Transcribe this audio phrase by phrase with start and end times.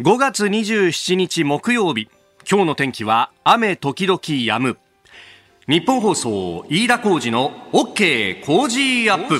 [0.00, 2.08] 5月27日木曜日。
[2.50, 4.78] 今日の天気は雨時々止む。
[5.68, 9.38] 日本放送飯田浩二の OK 工事アップ。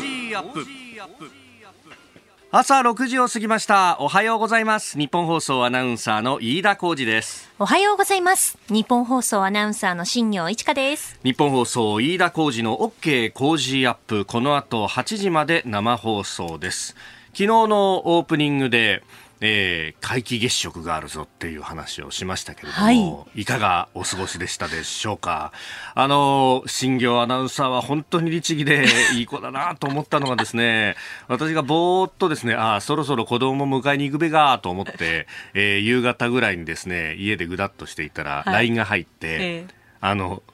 [2.51, 3.97] 朝6時を過ぎました。
[3.99, 4.99] おはようございます。
[4.99, 7.51] 日本放送アナウンサーの飯田浩二です。
[7.59, 8.59] おはようございます。
[8.69, 11.19] 日本放送アナウンサーの新業一華です。
[11.25, 14.27] 日本放送飯田浩二の OK 工事アップ。
[14.27, 16.95] この後8時まで生放送です。
[17.29, 19.03] 昨日のオープニングで
[19.45, 22.93] えー、皆既月食があるぞっていう話をしましたけれども、は
[23.35, 25.53] い、いかがお過ごしでしたでしょうか。
[25.97, 28.87] あの、新業アナウンサーは本当に律儀で
[29.17, 30.95] いい子だなと思ったのがですね、
[31.27, 40.45] 私がぼーっとですね、あ、そろそろ子供も迎えに行くべがと思って、えー、夕方ぐらいにですね、家でぐだっとしていたら、LINE が入って、えー、あの、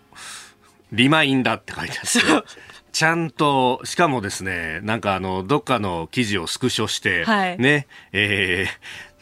[0.92, 2.58] リマインダーって書いてあって、
[2.98, 8.68] ちゃんと、しかもですね、なんかあの、どっかの記事をスクショして、はい、ね、えー、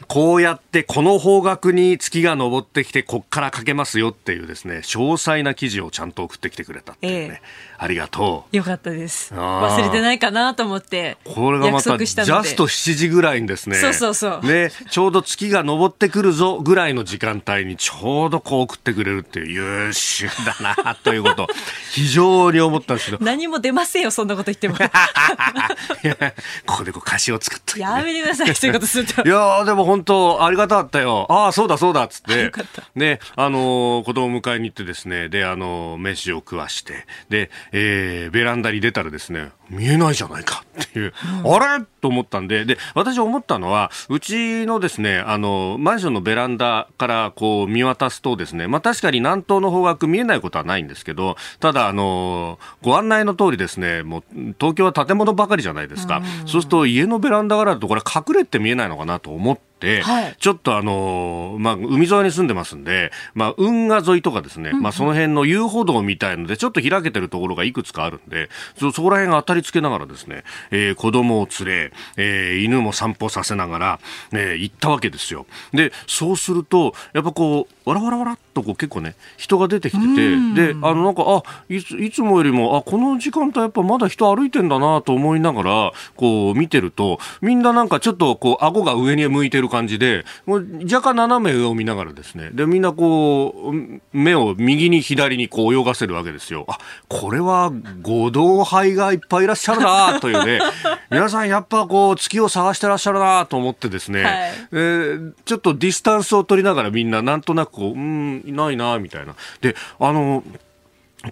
[0.07, 7.41] こうやってこの方角に月が昇ってきてこっからかけますよっていうですね詳細な記事をちゃんと送ってきてくれたっていうね、ええ、
[7.79, 8.55] ありがとう。
[8.55, 9.33] よかったです。
[9.33, 13.77] 忘れてないかなと思ってこれがまたジャスト7時ぐらいにですね。
[13.77, 14.45] そうそうそう。
[14.45, 21.47] ねちょうど月が昇ってくるぞぐらいの時間帯にちょうどこう送ってくれるっていう優秀だなということ。
[21.91, 23.25] 非常に思ったんですけど。
[23.25, 24.75] 何も出ませんよそんなこと言っても。
[26.65, 29.23] ここでこう歌詞を作っとね、やめてくださいそういうことすると。
[29.23, 31.25] いやでも本当ありがたかったよ。
[31.29, 32.51] ああ、そうだそうだっつって。
[32.93, 41.85] ね、あのー、子供迎えに行ってですね、で、あのー、飯を食わして、で、えー、ベランダに出たらですね、見えないじゃないかっていう、うん、あれ？
[41.99, 54.23] と思ったんで、で、私思ったのは、うちのですね、あの、マンションのベランダからこう見渡すとですね、まあ確かに南東の方角見えないことはないんですけど、ただ、あの、ご案内の通りですね、もう
[54.59, 56.21] 東京は建物ばかりじゃないですか。
[56.45, 73.99] そうすると家のベランダからだとこれ隠れて見えないのかなと思って、はい、ちょっとあのまあ、海沿いに住んでますんで、まあ、運河沿いとかですね、うんうん、まあ、その辺の遊歩道みたいので、ちょっと開けてるところがいくつかあるんで、そ、そこら辺が当たりつけながらですね、えー、子供を連れ、えー、犬も散歩させながら、
[74.31, 75.45] えー、行ったわけですよ。
[75.73, 80.15] で、そうすると、やっぱこう、わらわらわらっとこう結構ね、人が出てきて
[80.53, 96.65] て、で、あのなんか、あ、いつ、いつもよりも、あ、この時間帯やっぱまだ人歩いてんだなと思いながら、こう見てると、みんななんかちょっとこう、顎が上に向いてる感じで、若干斜め上を見ながらですね、で、みんなこう、目を右に左にこう泳がせるわけですよ。
[96.67, 97.71] あ、これは
[98.01, 100.59] 合同杯がいっぱいいらっしゃるなというね、
[101.09, 104.33] 皆さんやっぱこう、月を探してらっしゃるなと思ってですね、はい、
[104.73, 109.35] えー、ちょっとディスタンスを取りながらみんななんとなくこう、うん、いないなみたいな。
[109.61, 110.43] で、あの、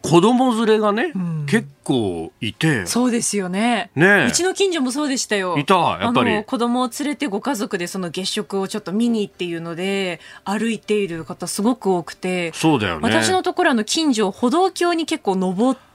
[0.02, 2.86] 子供連れがね、うん、結構いて。
[2.86, 3.90] そうですよね。
[3.96, 5.58] ねうちの近所もそうでしたよ。
[5.58, 6.44] いたやっぱり。
[6.44, 12.52] 子供を連れてご家族でその月食をちょっと見にっていうので歩いている方すごく多くて。
[12.54, 13.02] そうだよね。
[13.04, 15.86] 私のところの近所歩道橋に結構登って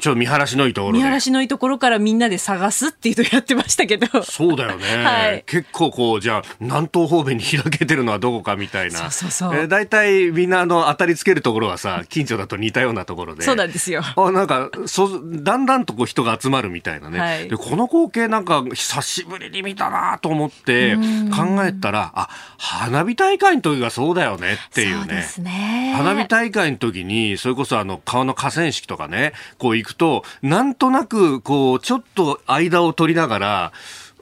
[0.00, 4.22] ちょっと見晴らしのいいところ見晴らしのいいところからみんなで探すっていうのをやってましたけど。
[4.22, 4.86] そうだよね。
[5.04, 8.98] はい、結構こう、じゃあ、南東方面に開けてるのはどこかみたいな。
[8.98, 9.54] そうそうそう。
[9.56, 13.42] えー、大体みんなあの、当たりつけるところはさ、近所だと似たようなところで。
[13.42, 14.02] そうなんですよ。
[14.04, 17.18] あ、なんか、そ、だんだんとこう人が集まるみたいなね。
[17.18, 20.96] はい、で、この光景なんか、久しぶりに見たなと思って、
[21.34, 25.22] 考えたら、あ、花火大会の時がそうだよねっていうね。
[25.22, 25.94] そうね。
[25.96, 29.15] 花火大会の時に、それこそあの、川の河川敷とかね、
[29.58, 33.72] こう行くと、なんとなく、こう、ちょっと間を取りながら、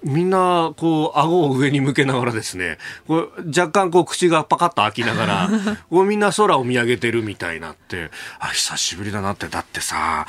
[0.05, 5.51] みんな、こう、顎を上に向けながらですね、こう若干、こう、口がパカッと開きながら、
[5.91, 10.27] こうみんな空を見上げてるみたいなって、あ、久しぶりだなって、だってさ、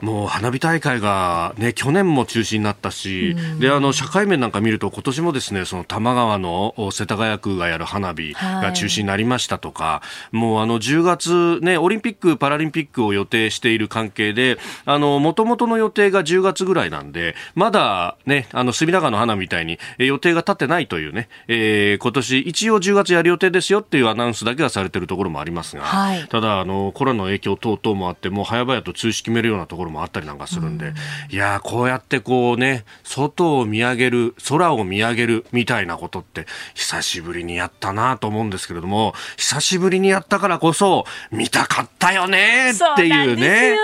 [0.00, 10.02] もう花火大会が、ね、去年も中止になったし、うん、であの社会面なんか見ると今年もですねその多摩川の世田谷区がやる花火が中止になりましたとか、は
[10.32, 43.76] い、もうあの10月、ね、オリンピック・パラリンピックを予定している関係でもともとの予定が10月ぐらいなんでまだ、ね、あの隅田川の花みたいに予定が立ってないというね、えー、今年一応10月やる予定ですよっていうアナウンスだけがされているところもありますが、はい、ただあのコロナの影響等々もあってもう早々と中止決めるようなところもあったりなんかするんで、うん、いやこうやってこうね外を見上げる空を見上げるみたいなことって久しぶりにやったなと思うんですけれども久しぶりにやったからこそ見たかったよねっていうね。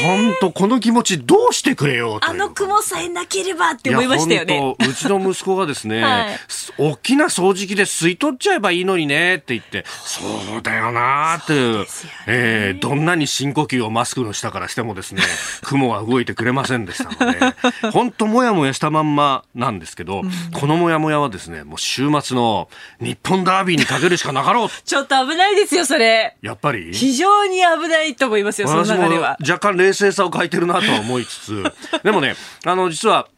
[0.00, 4.76] 本当この気持ちどうしてくれよあの雲さえなければって思いましたよね。
[4.88, 6.38] うちの息子がですね、 はい、
[6.78, 10.22] 大きな掃除機で吸い取っちゃえばいいのにねって言って、そ
[10.58, 11.86] うだよなっていう、ね、
[12.26, 15.22] えー、どんなに深呼吸をマスクの下からしてもですね、
[15.62, 17.38] 雲は動いてくれませんでしたので、
[17.92, 22.68] 本当もやもやしたまんまなんですけど、うん、このもやもやはですね、もう週末の
[23.00, 24.68] 日本ダービーにかけるしかなかろう。
[24.84, 26.36] ちょっと危ないですよ、それ。
[26.42, 26.92] やっぱり？
[26.92, 29.36] 非常に危ないと思いますよ、その中では。
[29.40, 31.64] 若干冷静さを欠いてるなとは思いつつ、
[32.02, 33.28] でもね、あの、実は、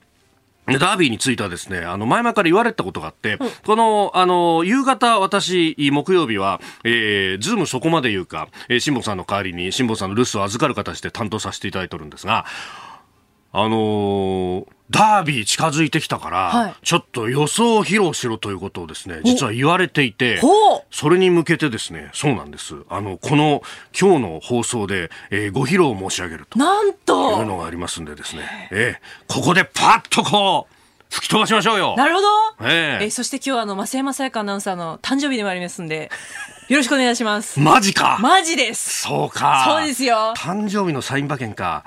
[0.66, 12.46] ダービーについてはですね、あの、前々から言われたことがあって、うん、この、あの、夕方、私、木曜日は、えー、ズームそこまで言うか、えー、辛坊さんの代わりに、辛坊さんの留守を預かる形で担当させていただいてるんですが、
[13.52, 20.41] あのー、ダービー近づいてきたから、はい、ちょっと予想を披露しろということをですね、実は言われていて、
[20.93, 22.76] それに向けてですね、そうなんです。
[22.88, 23.62] あの、この
[23.99, 26.58] 今日の放送で、えー、ご披露を申し上げると。
[26.61, 30.75] なんというのがありますんでですね、えー、ここでパッとこう、
[31.11, 31.94] 吹き飛ばしましょうよ。
[31.97, 32.29] なるほど。
[32.61, 36.11] えー、えー、そして今日はあの、増山さやかアナウンサーの誕生日でもありますんで、
[36.69, 37.58] よろしくお願いします。
[37.58, 39.02] マジかマジです。
[39.02, 39.64] そうか。
[39.69, 40.35] そうですよ。
[40.37, 41.85] 誕生日のサイン馬券か。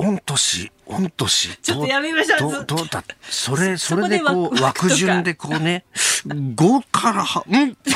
[0.00, 1.56] 御年、御年。
[1.62, 2.52] ちょっとやめましょう。
[2.66, 5.84] どどうだそれ、それでこう、枠順でこうね、
[6.26, 7.76] 5からは、ん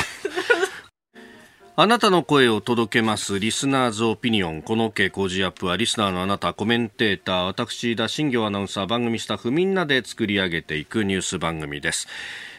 [1.77, 3.37] あなたの声を届けます。
[3.37, 4.61] リスナーズオピニオン。
[4.61, 12.07] この OK 工事アップは、リスナーのあなた、コメンテーター、私、田新行アナウンサー、番組スタッフ、みんなで作り上げていくニュース番組です。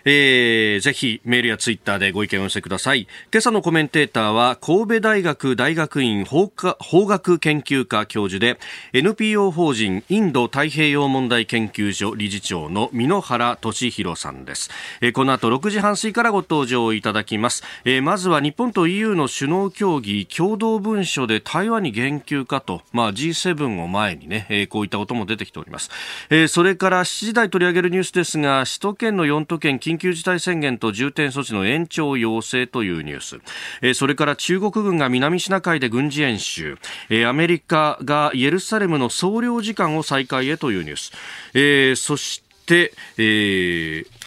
[0.09, 3.09] えー、ぜひメールやツイッターでご意見を寄せください。
[3.33, 8.59] 今朝のコメンテーターは神戸大学大学院法科法学研究科教授で
[8.93, 14.71] NPO 法人インド太平洋問題研究所理事長の箕原俊弘さんです、
[15.01, 25.91] えー、この後6時半過ぎからご登場いただきます、えー、まずは日本と EU の首脳協議共同文書で台湾に言及かと、まあ、G7 を前にね、えー、こういったことも出てきております、
[26.31, 33.41] えー、それから7時台取り上げるニュースですが首都圏の4都県緊急事態宣言と重点措置の延長要請というニュース、
[33.83, 36.79] えー、それから中国軍が南シナ海で軍事演習、
[37.09, 41.13] えー、アメリカがイエルサレムの総領事館を再開へというニュース、
[41.55, 44.26] えー、そして、えー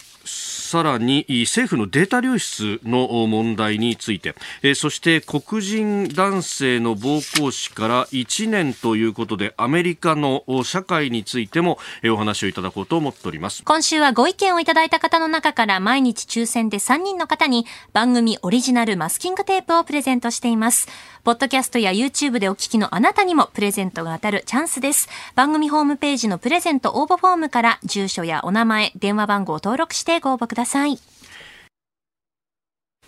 [0.69, 13.63] さらに政府のデータ流出の問題について、えそして黒人男性の暴行死から1年ということでアメリカの社会についてもお話をいただこうと思っております。
[13.65, 20.87] 今週はご意見をいただいた方の中から毎日抽選で3人の方に番組オリジナルマスキングテープをプレゼントしています。
[21.23, 25.09] ポッドキャストや YouTube でお聞きのあなたにもプレゼントが当たるチャンスです。
[25.33, 30.58] 番組ホームページのプレゼント応募フォームから住所やお名前電話番号を登録してご応募ください。
[30.59, 30.99] ださい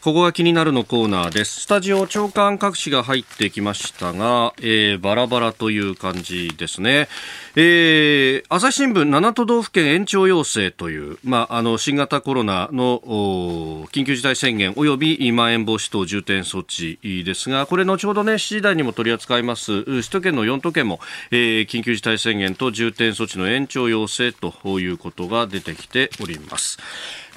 [0.01, 1.61] ここが気になるのコーナーです。
[1.61, 7.07] スタジオ長官各紙が入ってきましたが、えー、バラバラという感じですね。
[7.55, 12.99] えー、朝日新聞7都道府県延長要請という、まあ、あの、新型コロナの
[13.91, 20.99] 緊急事態宣言及びまん延防止等重点措置ですが、これ後ほどね、7時台にも取り扱います、首都圏の4都県も、
[21.29, 26.79] えー、緊急事態宣言と重点措置の延長要請ということが出てきております。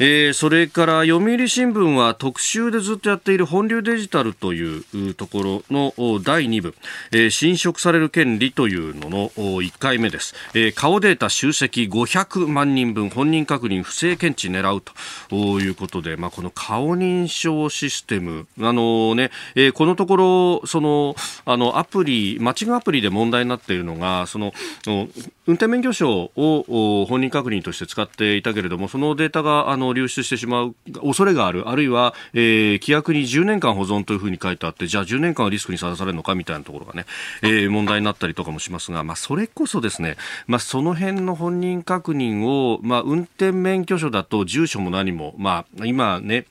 [0.01, 6.75] えー、それから読売新聞は特集でずっとやっている本流デジタルというところの第2部、
[7.13, 14.83] えー、侵食される権利というのの1回目です、えー、顔データ集積500万人分本人確認不正検知狙う
[15.31, 18.47] ということで、まあ、この顔認証システム。
[18.61, 20.17] あのね、えー、このとこ
[20.61, 21.15] ろその
[21.45, 24.53] あのアプリマッチングアプリで問題になっているのがその
[24.87, 31.69] 運転免許証を本人確認として使っていたけれどもそのデータがあのの流出してしまう恐れがある。
[31.69, 37.07] あるいは、えー、規約に10年間保存というふうに書いてあってじゃあ10年間はリスクにさらされるのかみたいなところがね、
[37.43, 40.17] えー、問題になったりとかもしますが、まあ、それこそですね、
[40.47, 46.47] まあ、その辺の本人確認を、まあ、運転免許証だと住所も何も、まあ、今ね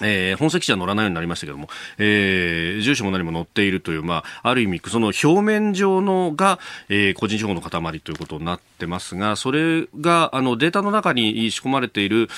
[0.00, 1.68] えー、本籍地は乗らないようになりましたけども、
[1.98, 6.58] えー、住所も何も載っているという、まあ、ある意味、その表面上のが、
[6.88, 12.28] えー、個人情報の塊ということになってますが、それが、あの、データの中に仕込まれている、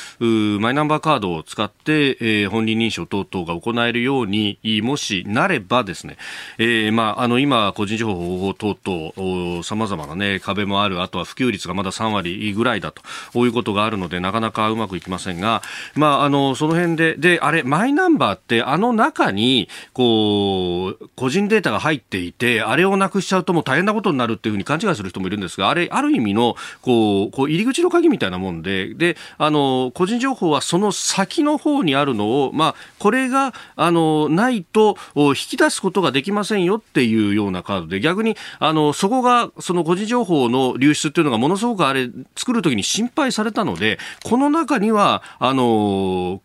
[0.60, 6.16] マイナンバーカードを使って、えー、本人認証等々が行えるように、もしなればですね、
[6.58, 15.62] えー、まあ、あの、今、個人情報保護等々、様々なね、壁もある、あとは普及率がまだ3割ぐらいだと、こういうことがあるので、なかなかうまくいきませんが、
[15.94, 46.40] まあ、あの、その辺で、で、あれ、マイナンバーって、あの中に、こう、個人データが入っていて、あれをなくしちゃうともう大変なことになるっていうふうに勘違いする人もいるんですが、あれ、ある意味の、こう、こう入り口の鍵みたいなもんで、で、あの、個人情報はその先の方にあるのを、まあ、これが、あの、ないと、引き出すことができませんよっていうようなカードで、逆に、あの、そこが、その個人情報の流出っていうのがものすごくあれ、作るときに心配されたので、この中には、あの、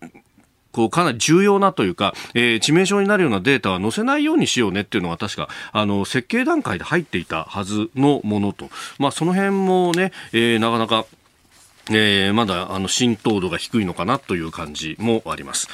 [0.79, 11.05] こうかなり重要なというか、えー、致命傷になるようなデータは載せないようにしようねっていうのが確かあの設計段階で入っていたはずのものと、まあ、その辺もね、えー、なかなか
[11.89, 15.67] えー、まだあの浸透度が低いのかなという感じもあります。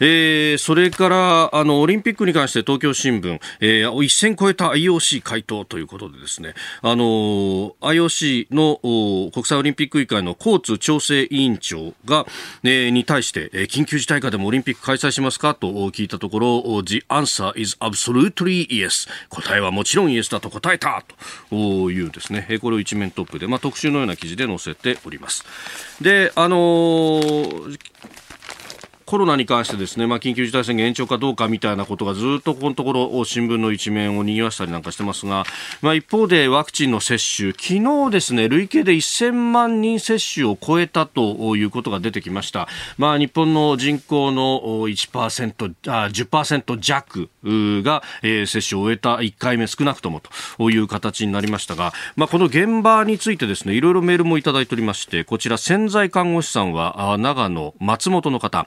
[0.00, 12.26] えー、それからあのオリンピックに関して東京新聞、えー、一線超えた IOC 回答ということでですね、あの IOC の国際オリンピック委員会の交通調整委員長が、
[12.64, 21.04] えー、に対して、えー、緊急事態下でもオリンピック開催しますかと聞いたところ The answer is absolutely yes 答えはもちろんイエスだと答えた
[21.50, 22.58] というですね。
[22.60, 25.44] これを一面トップで、まあ、特集のような記事で載せております。
[26.00, 27.78] であのー
[29.12, 35.44] コロナに関してですね、まあ、緊急事態宣言延長かどうかみたいなことがずっとこのところ新聞の一面を賑わしたりなんかしてますが、
[35.82, 42.68] まあ、一方でワクチンの接種、昨日ですね、累計で1000万人接種を超えたということが出てきました。
[42.96, 47.28] まあ、日本の人口の1%、あ10%弱
[47.82, 50.22] が、接種を終えた1回目少なくとも
[50.56, 58.66] という形になりましたが、まあ、この現場についてですね、いろいろメールもいただいておりまして、こちら潜在看護師さんは長野松本の方、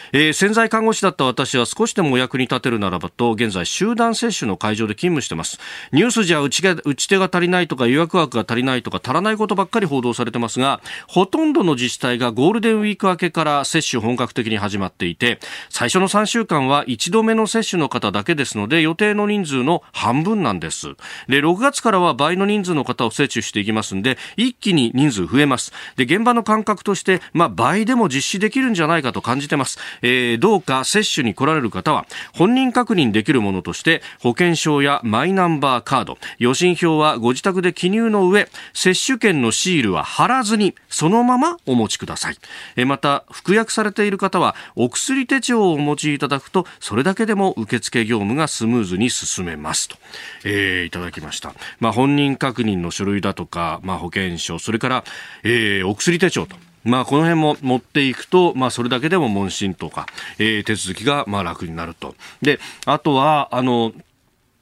[0.13, 5.57] えー、潜在看護師だった私は少しでもお役に立てるならばと、現在集団接種の会場で勤務してます。
[5.93, 15.39] ニュースじゃ打ち打ち手が足りないとか予約枠が足りないとか足らないことばっかり報道されてますが、ほとんどの自治体がゴールデンウィーク明けから接種本格的に始まっていて、
[15.69, 20.87] 最初の3週間は1度目の接種の方だけですので、予定の人数の半分なんです。
[21.29, 25.71] で、6月からは倍の人数の方を接種していきますんで、一気に人数増えます。
[25.95, 29.79] で、現場の感覚として、まあ、倍でも実施できるんじゃないかと感じてます。
[30.01, 42.37] えー、どうか接種に来られる方は、本人確認できるものとして、保険証やマイナンバーカード、予診票はご自宅で記入の上、接種券のシールは貼らずに、そのままお持ちください。
[42.75, 49.97] えまた、服薬されている方は、お薬手帳をお持ちいただくと、それだけでも受付業務がスムーズに進めますと、
[50.43, 51.53] えー、いただきました。
[51.79, 55.03] まあ、本人確認の書類だとか、まあ、保険証、それから、
[55.43, 56.55] えー、お薬手帳と。
[56.83, 60.07] まあ、この辺も持っていくと、まあ、それだけでも問診とか、
[60.39, 62.15] えー、手続きがまあ楽になると。
[62.41, 63.93] で、あとは、あの、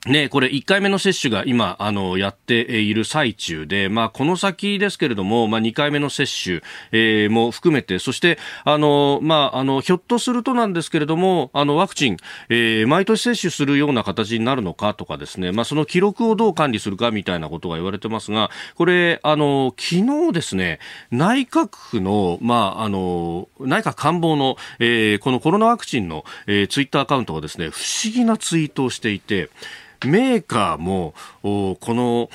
[0.07, 6.61] ね、これ1回目の接種が今、あの、やっている最中で、まあ、この先ですけれども、まあ、2回目の接種、
[6.93, 20.79] えー、も含めて、そして、あの、まあ、あの、ひょっとするとなんですけれども、あの、ワクチン、えー、毎年接種するような形になるのかとかですね、まあ、その記録をどう管理するかみたいなことが言われてますが、これ、あの、昨日ですね、
[21.11, 29.49] 内閣府の、まあ、あの、内閣官房の、えー、このコロナワクチンの、えー、ツイッターアカウントがですね、不思議なツイートをしていて、
[30.05, 32.29] メーカーもこの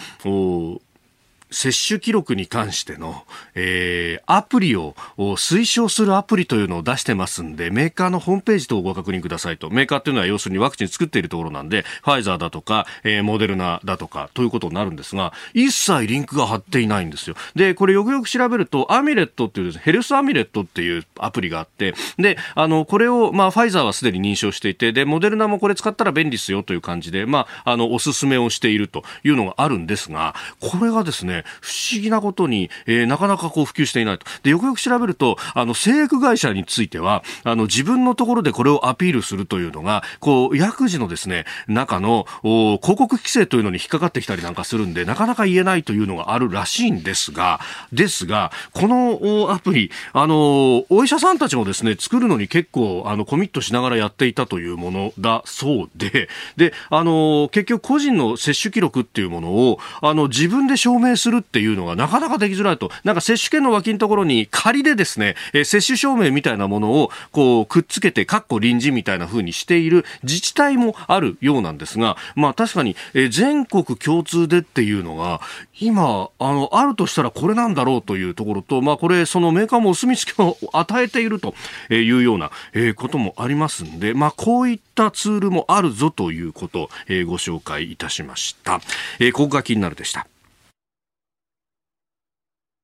[1.54, 3.22] 接種記録に関しての、
[3.54, 9.70] えー、アプリを推奨するアプリというのを出してますんで、メーカーのホームページとご確認くださいと。
[9.70, 17.36] メーカーっていうのは要するにワクチン作っているところなんで、ファイザーだとか、えー、モデルナだとか、ということになるんですが、一切リンクが貼っていないんですよ。
[17.54, 34.26] で、これよくよく調べると、アミレットっていう、ヘルスアミレットっていうアプリがあって、で、あの、これを、まあ、ファイザーはすでに認証していて、で、モデルナもこれ使ったら便利ですよという感じで、まあ、あの、おすすめをしているというのがあるんですが、これがですね、不思議なことに、えー、なかなかこう普及していないと。
[34.42, 47.60] で、よくよく調べると、あの、製薬会社については、あの、自分のところでこれをアピールするというのが、こう、薬事のですね、中の、広告規制というのに引っかかってきたりなんかするんで、なかなか言えないというのがあるらしいんですが、
[47.92, 62.90] ですが、このアプリ、あの、お医者さんたちもですね、作るのに結構、あの、コミットしながらやっていたというものだそうで、で、あの、結局個人の接種記録っていうものを、あの、自分で証明するるっていうのがなかなかできづらいと。
[63.04, 75.40] なんか接種券の脇のところに仮でですね、え、接種証明みたいなものをこうくっつけて、かっこ臨時みたいな風にしている自治体もあるようなんですが、まあ確かに、え、全国共通でっていうのが、
[75.80, 81.54] 今、あの、あるとしたらこれなんだろうというところと、まあこれ、そのメーカーもお墨付きを与えていると
[81.90, 88.80] いうような、え、こともありますんで、まあこういったツールもあるぞということ、え、ご紹介いたしました。
[89.18, 90.26] えー、ここが気になるでした。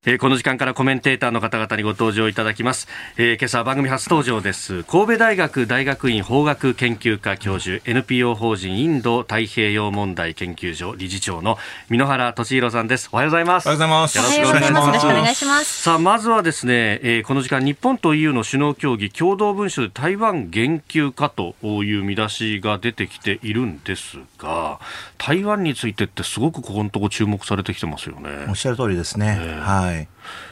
[0.03, 4.83] えー、この時間からコメンテーターの方々にご登場いただきます、えー、今朝は番組初登場です。
[4.85, 11.59] 神戸大学大学院法学研究科教授 NPO 法人インド太平洋問題研究所理事長の
[11.91, 13.09] 箕原俊弘さんです。
[13.11, 13.67] おはようございます。
[13.67, 14.17] おはようございます。
[14.17, 14.87] よろしくお願いします。
[14.87, 15.83] よろしくお願いします。
[15.83, 24.79] さあまずはですね、えー、この時間日本と EU の首脳協議共同文書で台湾言及かという見出しが出てきているんですが
[25.19, 28.47] 台湾についてってすごくここのとこ注目されてきてますよね。
[28.49, 30.07] おっしゃる通りですね、えー、はいはい。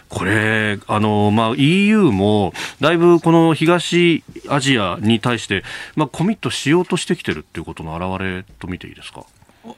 [0.10, 5.63] これ、あの、まあ、EU も、だいぶこの東アジアに対して、
[5.96, 9.24] まあ、コミットしようとしてきてるっていうことの表れと見ていいですか？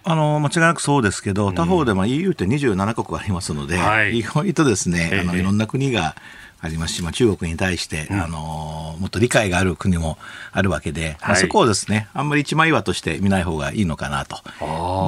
[0.06, 6.16] あの間違いなくそうですけど、他方でも EU って27国ありますので、はい、意外とですね、あのいろんな国が
[6.62, 10.18] ありますし、まあ、中国に対して、うん、あのもっと理解がある国も
[10.52, 14.38] あるわけで、はい、そこをですねあんまり一枚岩として見ない方がいいのかなと。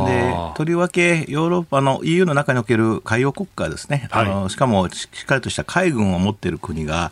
[0.07, 7.12] でとりわけヨーロッパの EU の中における海洋国家ですね、はい、あのしかもしっかりとした海軍を持っている国が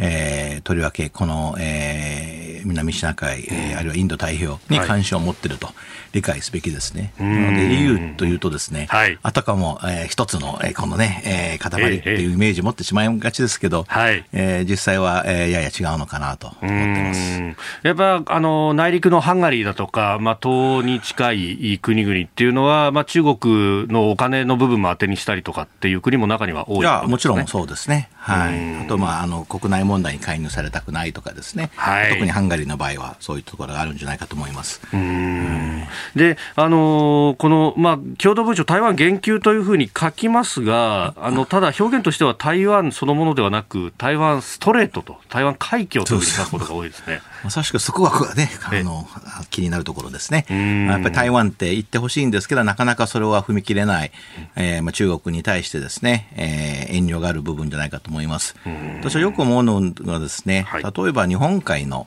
[0.00, 5.68] えー、とりわけこの、えー、南シナ海、えー、あるいはインド太平洋に関心を持っていると
[6.12, 7.12] 理解すべきですね。
[7.18, 17.40] はい、なので EU というとですね、はい、あたかも、えー、一つの、えー、このね、えー、塊っていうイメージを持ってしまいがちですけど、はい、えー、実際は、えー、やや違うのかなと思ってます。
[17.82, 28.08] やっぱあの内陸のハンガリーだとか、まあ、東に近い国々っていうのは、まあ、中国のお金の部分も当てにしたりとかっていう国も中には多い、ね、いやもちろんそうですね。
[28.28, 34.80] はい、あと、まあ、あの国内問題に介入されたくないとかですね、はい、特にハンガリーの場合はそういうところがあるんじゃないかと思います。
[36.14, 47.20] で、あのー、この、まあ、共同文書、台湾言及というふうに書きますが、あのただ表現としては台湾そのものではなく、台湾ストレートと、台湾海峡というふうに書くことが多いですね。
[47.44, 49.06] まさしくそこがね、あの
[49.50, 50.46] 気になるところですね。
[50.88, 54.12] やっぱり台湾って言ってほしいんですけど、なかなかそれは踏み切れない、
[54.56, 58.56] えーまあ、中国に対してですね、えー、遠慮がある部分じゃないかと思います。
[59.00, 62.06] 私はよく思うのはですね、はい、例えば日本海の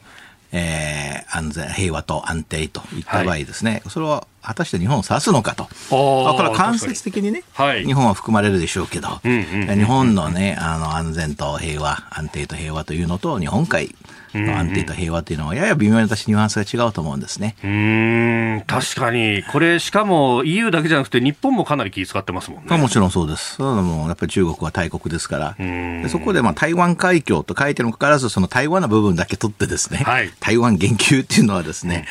[0.53, 5.69] えー、安全、平和と安定といった場合ですね、はい、それは果たして日本を指すのかと。
[5.89, 9.35] これは間接的にね、はい、日本は含まれるでしょうけど、うんう
[9.65, 13.95] んうん、日本のね、あの安全と平和、安定と平和というのと、日本海
[14.33, 17.55] の安定と平和というのは、やや微妙に私、ニュアンスが違うと思うんですね。
[17.63, 22.77] うん確かに、これ、しかも EU だけじゃなくて、日本もかなり気遣ってますもんね。
[22.77, 23.55] もちろんそうです。
[23.55, 32.05] そのもやっぱり中国は大国ですから、でそこでまあ台湾海峡と書いてるにもかかわらず、その台湾の部分だけ取ってですね、はい、台湾言及っていうのはですね、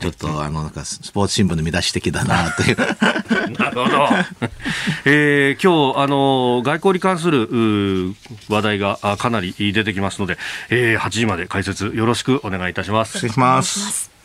[0.00, 2.76] ちょっとあのなんかスポーツ新聞の見出し的だなという。
[3.58, 4.08] なるほど。
[5.04, 8.14] えー、今日あの外交に関する
[8.48, 10.38] 話題がかなり出てきますので、
[10.70, 13.12] えー、8時まで解説よろしくお願いいたします。
[13.18, 14.17] 失礼します。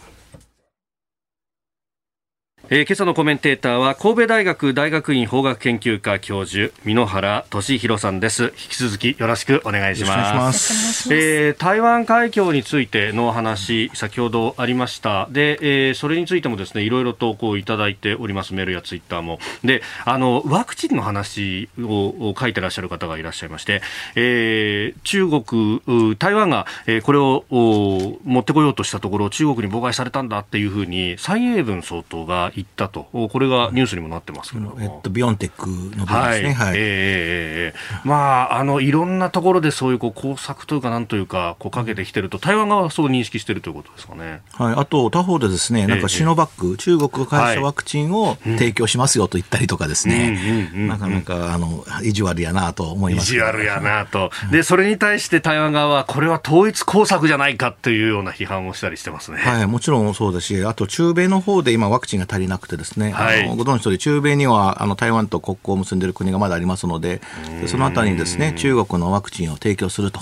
[2.69, 8.43] えー、今朝のコメンテーターは神戸大学大学院法学研究科教授箕原俊弘さんです。
[8.43, 11.13] 引き続きよろしくお願いします。
[11.13, 15.27] えー、台湾海峡についての話先ほどありました。
[15.29, 18.53] で、えー、それについてもですねいろいろとこういただいております。
[18.53, 19.39] メールやツイッターも。
[19.65, 23.81] であのワクチンの話を書いてらっしゃる方がいらっしゃいまして、
[24.15, 36.07] えー、中国台湾が、えー、これを持ってこようとしたところ中国に妨害されたんだっていうふうに蔡英文総統が言ったと、これがニュースにもなってますけどえっと、ビヨンテックの分ですね。
[36.07, 36.53] はい。
[36.53, 44.41] はい、えー、まあ、あの、いろんなところでそういうこう工作というか、なんというか、こうかけてきてると、台湾側はそう認識しているということですかね。
[44.53, 44.73] はい。
[44.75, 54.31] あと、他方でですね、なんかシノバック、えー、中国が開したワクチンを提供しますよと言ったりとかですね、なかなか、あの、意地悪やなと思います、意地悪やなと。
[54.51, 59.37] で、それに対して台湾側は、これは統一工作じゃないかっていうような批判をしたりしてますね。
[59.37, 59.67] はい。
[59.67, 67.21] もちろんそうだし、あと、中米の方で今ワクチンが足りなくてですね、はい、あのご存知通り、中米にはあの台湾と国交を結んでいる国がまだありますので、
[67.67, 70.19] そのあたりにですね中国のワクチンを提供すると。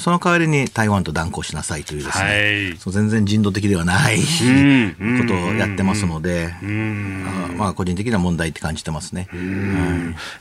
[0.00, 6.54] その代わりに台湾と断交しなさいというですね、はい、そう全然人道的ではないことをやってますので、
[7.56, 9.28] まあ個人的な問題って感じてますね。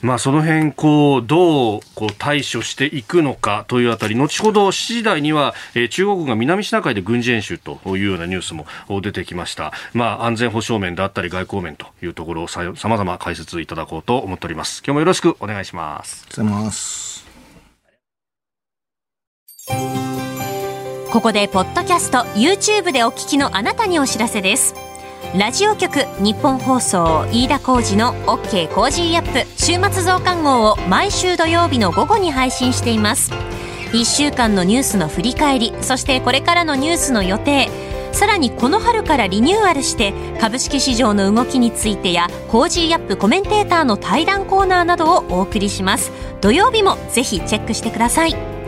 [0.02, 8.66] まあその辺こうどうこう対処していくのかというあたり、後ほど7時台には、えー、中国が南シナ海で軍事演習というようなニュースも
[9.02, 9.74] 出てきました。
[9.94, 14.82] まあ安全保障面であったり外交面というところをさまざま解説いただこうと思っております。
[14.86, 16.26] 今日もよろしくお願いします。
[16.26, 17.14] ありがとうございます。
[19.68, 24.76] ここでポッドキャスト YouTube でお聞きのあなたにお知らせです。
[25.38, 33.32] ラジオ局日本放送飯田浩二の OK コージーアップ週末増刊号を毎週土曜日の午後に配信しています。
[33.94, 37.70] 1週間のニュースの振り返りそしてこれからのニュースの予定
[38.12, 46.12] さらにこの春からリニューアルして株式市場の動きについてやコージーアップコメンテーターの対談コーナーなどをお送りします。
[46.42, 48.63] 土曜日もぜひチェックしてください。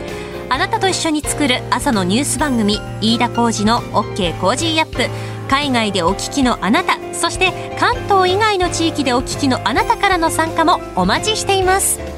[0.48, 5.08] あなたと一緒に作る朝のニュース番組飯田浩二の OK コージーアップ。
[5.48, 12.15] 海外でお聞きのあなたそして関東以外の地域でお聞きのあなたからの参加もお待ちしています。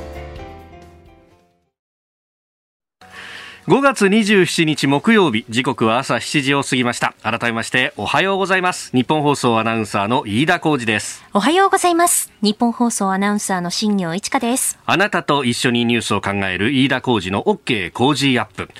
[3.68, 7.12] 5月27日木曜日時刻は朝7時を過ぎました。
[7.22, 8.90] 改めましておはようございます。
[8.96, 11.22] 日本放送アナウンサーの飯田浩二です。
[11.34, 12.32] おはようございます。
[12.40, 14.78] 日本放送アナウンサーの新業一華です。
[14.86, 18.70] あなたと一緒にニュースを考える飯田浩二の OK 工事アップ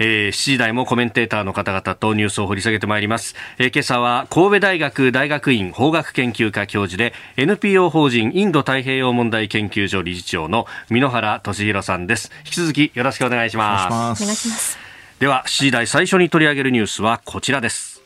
[0.00, 12.30] えー、7時台もコメンテーターの方々とニュースを掘り下げてまいります、えー、今朝は神戸大学大学院法学研究科教授で NPO 法人インド太平洋問題研究所理事長の箕原俊弘さんです。
[12.46, 14.22] 引き続きよろしくお願いします。
[14.22, 14.78] お願いします。
[15.18, 18.02] では7時台最初に取り上げるニュースはこちらです。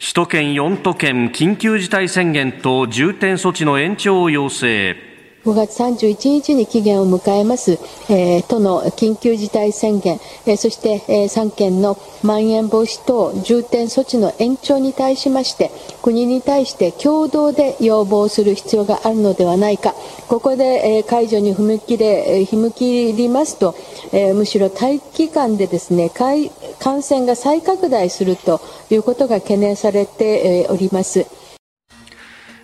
[0.00, 5.07] 首都圏4都県緊急事態宣言と重点措置の延長を要請
[5.48, 7.78] 5月31日に期限を迎えます、
[8.10, 15.70] えー、都の緊急事態宣言、えー、そして、えー、3県のまん延防止等重点措置の延長に対しまして
[16.02, 19.94] 国に対して共同で要望する必要があるのではないか
[20.28, 23.74] ここで、えー、解除に踏み切れ、えー、踏み切りますと、
[24.12, 31.26] えー、むしろ待機間でですね感染が再拡大するということが懸念されて、おります。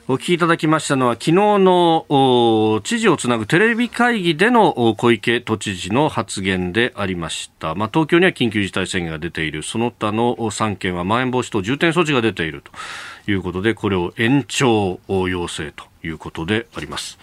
[0.07, 9.63] お聞きいただきましたのは昨日の知事をつなぐテレビ会議での小池都知事の発言でありました、まあ、東京には緊急事態宣言が出ている。
[9.63, 12.63] その他の3県はまん延防止等重点措置が出ている。
[12.63, 15.73] ということでこれを延長要請。
[15.73, 17.19] ということであります。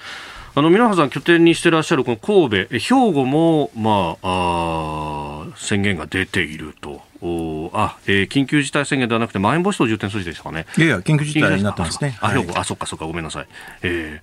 [0.56, 7.11] あの皆さん拠点にしていらっしゃるこの神戸兵庫も、まあ、あ宣言が出ていると。
[7.22, 10.66] おあ、えー、緊急事態宣言ではなくて、まん延防止等重点措置でしたかね。
[10.78, 12.18] いやいや、緊急事態になってますね。
[12.20, 13.48] あ、はい、あ、そっかそっか、ごめんなさい。
[13.84, 14.22] え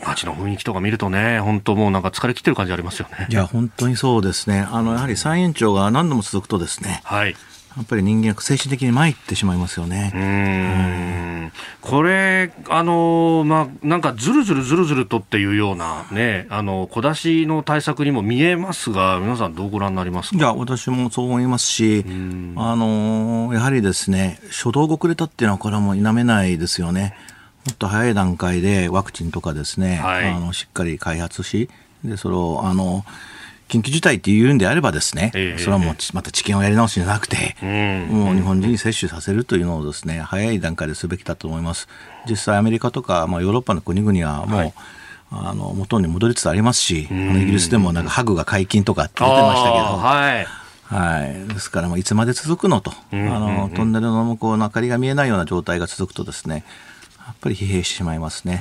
[0.00, 3.26] ー、街の雰囲気とか見るとね、本当もうなんか疲れ切ってる感じありますよね。
[3.28, 4.66] いや、本当にそうですね。
[4.70, 7.02] あの、やはり再延長が何度も続くとですね。
[7.04, 7.36] はい。
[7.76, 10.10] やっぱり人間精神的に参ってしまいますよね。
[10.14, 11.52] うん。
[11.80, 20.36] これ、あの、まあ、なんかずるずるずるずるとっていうようなね、あの、小出しの対策にも見えますが、皆さんどうご覧になりますか？
[20.36, 22.04] いや、私もそう思いますし、
[22.56, 27.14] あの、やはりですね、初動が遅れたっていうのはこれはもう否めないですよね。
[27.64, 31.70] もっと早い段階でワクチンとかですね、はい、あのしっかり開発し、
[32.02, 33.04] で、それを、あの、
[33.68, 37.56] 緊急事態っていうんであればですね、えー、それはもうまた知見をやり直しじゃなくて、
[38.10, 41.88] もう日本人に接種させるというのをですね、早い段階ですべきだと思います。
[42.28, 44.74] 実際アメリカとか、まあ、ヨーロッパの国々はもう、はい。
[45.30, 50.46] あの元に戻りつつありますし、イギリスでもなんかハグが解禁とかって言ってましたけど、はい。
[50.88, 56.64] はい、ですから、いつまで続くのと、あのトンネルの向こうの明かりが見えないような状態が続くとですね、
[57.28, 58.58] やっぱり疲弊してしまいますね。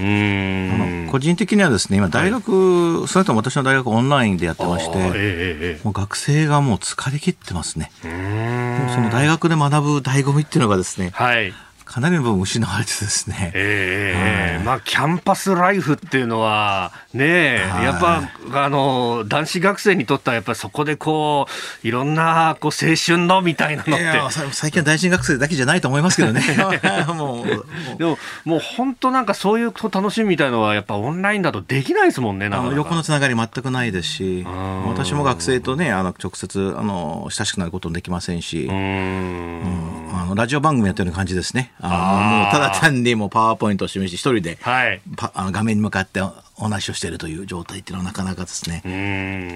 [0.74, 7.92] あの個人的にはですね、今大学、はい、それとも私の大学オンラインでやってまして、えー、もう学生がもう疲れ切ってますね。
[8.02, 11.54] その大学で学ぶ醍醐味っていうのがですね、はい、
[11.98, 13.52] かなりの部分失われてですね。
[13.56, 18.22] ええー、まあ、キャンパスライフっていうのは、ねやっぱ、
[18.54, 21.48] あの、男子学生にとっては、やっぱりそこでこ
[21.84, 24.06] う、いろんな、こう、青春のみたいなのって。
[24.52, 26.42] 最近は大臣学生だけじゃないと思いますけどね。
[27.18, 34.46] もう、でも、もう本当なんかそういう楽しみみたいのは、やっぱオンラインだとできないですもんね、あの横のつながり全くないですし、
[34.86, 41.72] 私も学生とね、あの、直接、あの、親しくなることもできませんし、うん、あの、ラジオ番組やってる感じですね。
[41.80, 45.02] あのもうただ単にもうパワーポイントを示し、一人で、はい、
[45.34, 48.82] あの画面に向かってお話をしているという状態っていうのはなかなかですね、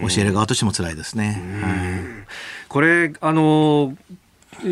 [0.07, 1.41] 教える側としても辛いですね。
[2.67, 3.95] これ、あの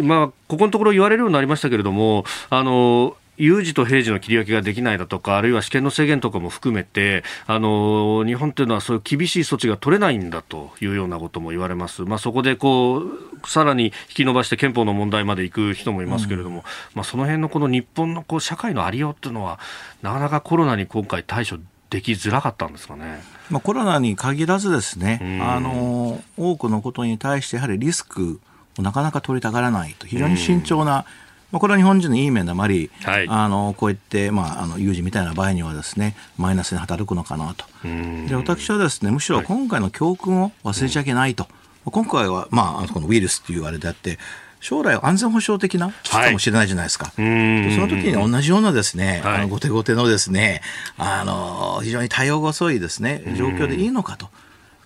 [0.04, 12.04] まあ、ここのところ言われるようになりましたけれども、あの有事と平時の切り分けができないだとか、あるいは試験の制限とかも含めて、あの日本というのはそういう厳しい措置が取れないんだというようなことも言われます。
[12.04, 16.64] まあ、そこでこう、さらに引き伸ばして憲法の問題まで行く人もいますけれども、うん、
[16.96, 19.60] まあ、その辺のこの日本のこう社会のありようっていうのは、
[20.02, 21.58] なかなかコロナに今回対処
[21.90, 23.22] できづらかったんですかね。
[23.50, 28.40] まあ、コロナに限らずですね、あの多くのことに対してやはりリスク
[28.78, 31.06] をなかなか取りたがらないと非常に慎重な、
[31.52, 37.66] まあ、これは日本人のいい面でもあり、はい、あのこうやって、まあ、あの有事みたいな場合にはですねマイナスに働くのかなと。
[37.84, 41.44] で私はですねむしろ今回の教訓を忘れちゃいけないと。
[41.44, 41.50] は
[41.88, 44.20] い、今回は、まあ、このウイルスっていうあれであって
[44.60, 47.06] 将来安全保障的な危機かもしれないじゃないですか。
[47.06, 47.16] はい、
[47.76, 50.62] その時に同じようなですね、はい、あの後手後手のですね、
[50.98, 54.28] あの非常に対応が遅いですね状況でいいのかと。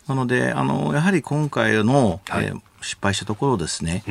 [0.08, 4.04] なのであのやはり今回の、はい、えー失敗したところをですね、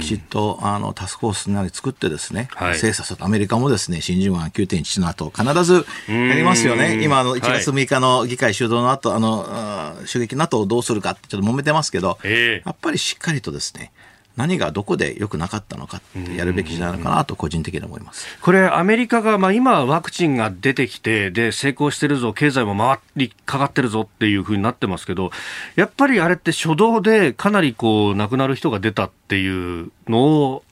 [0.00, 7.02] きちっとあのタスクフォースなり作ってですね、はい、精査するアメリカもですね、新人案9.1の後、必ずやりますよね。
[7.02, 13.92] 今、あの、1月6日の議会主導の後、はい、あの、襲撃の後をどうするかってちょっと揉めてますけど、やっぱりしっかりとですね、
[14.36, 18.26] 何がどこで良くなかったのかってやるべきじゃないかなと個人的に思います。
[18.40, 25.30] これ、アメリカが、まあ、今、ワクチンが出てきてで成功してるぞ、経済も回りかかってるぞっていうふうになってますけど、
[25.74, 30.62] やっぱりあれって初動でかなりこう亡くなる人が出たっていうのを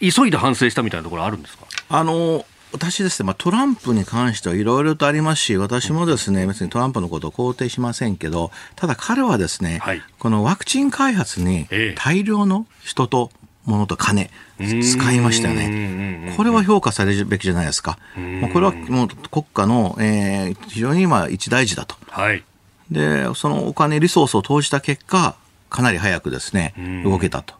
[0.00, 1.66] 急いで反省したみたいなところあるんですか？
[1.88, 13.30] あの私ですね、まあ、トランプに関してはいろいろとありますし、私もですね、別にトランプのことを肯定しませんけど、ただ彼はですね、はい、このワクチン開発に大量の人と
[13.64, 16.34] 物と金、使いましたよね。
[16.36, 17.98] これは評価されるべきじゃないですか。
[18.16, 21.96] もうこれはもう国家の、えー、非常に今一大事だと。
[22.08, 22.42] はい、
[22.90, 25.36] で、そのお金、リソースを投じた結果、
[25.70, 27.54] かなり早くですね、動けたと。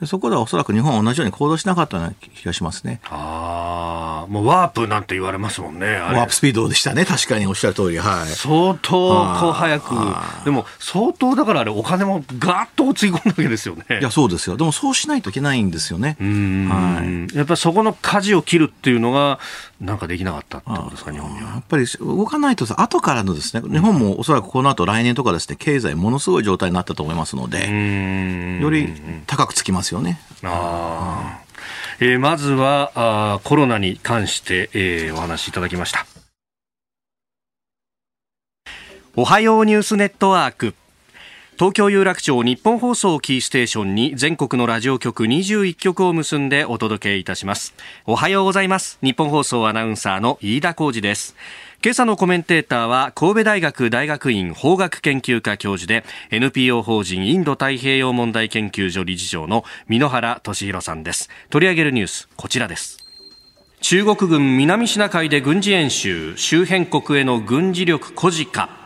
[0.00, 3.00] でそこではおそらく日本は同じように行動しなかったような気がしますね。
[3.08, 5.96] ああ、もうワープなんて言われますもんね。
[5.96, 7.98] ワープスピードでしたね、確かにおっしゃる通り。
[7.98, 8.26] はい。
[8.28, 8.90] 相当
[9.40, 9.94] こう早く、
[10.44, 14.00] でも相当だからあれお金もガーッとつぎ込んだわけですよね。
[14.00, 14.56] いや、そうですよ。
[14.56, 16.16] でもそうしないといけないんですよね。
[16.20, 17.36] はい。
[17.36, 19.38] やっぱりそこの舵を切るっていうのが、
[19.80, 21.50] なんかできなかったってことですか、日本には。
[21.50, 28.92] やっぱり動かないと後からのですね、日本もおそらくこの後来年とかですね、経済ものすごい状態になったと思いますので、より
[29.26, 30.18] 高くつきますよね。
[30.42, 31.40] あ
[31.98, 36.06] えー、まずはあコロナに関して、えー、お話しいただきました。
[39.16, 40.74] おはようニュースネットワーク。
[41.58, 47.72] 東京有楽町日本放送キーステーションに全国のラジオ局21局を結んでお届けいたします。
[48.04, 48.98] おはようございます。
[49.02, 51.34] 日本放送アナウンサーの飯田浩二です
[51.86, 61.30] 今朝のコメンテーターは神戸大学大学院法学研究科教授で NPO 法人インド太平洋問題研究所理事長の箕原俊弘さんです。
[61.48, 62.98] 取り上げるニュースこちらです。
[63.80, 68.85] 中国軍南シナ海で軍事演習周辺国への軍事力誇示か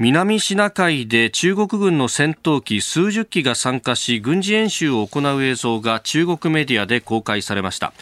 [0.00, 7.92] 南シナ海で中国軍の戦闘機数十機が参加し軍事演習を行う映像が中国メディアで公開されました。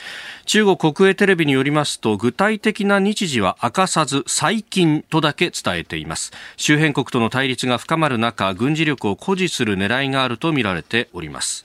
[0.44, 6.32] 中国国営テレビによりますと具体的な日時は明かさず最近とだけ伝えています。
[6.58, 11.64] 周辺国との対立が深まる中軍事力を誇示する狙いがあるとみられております。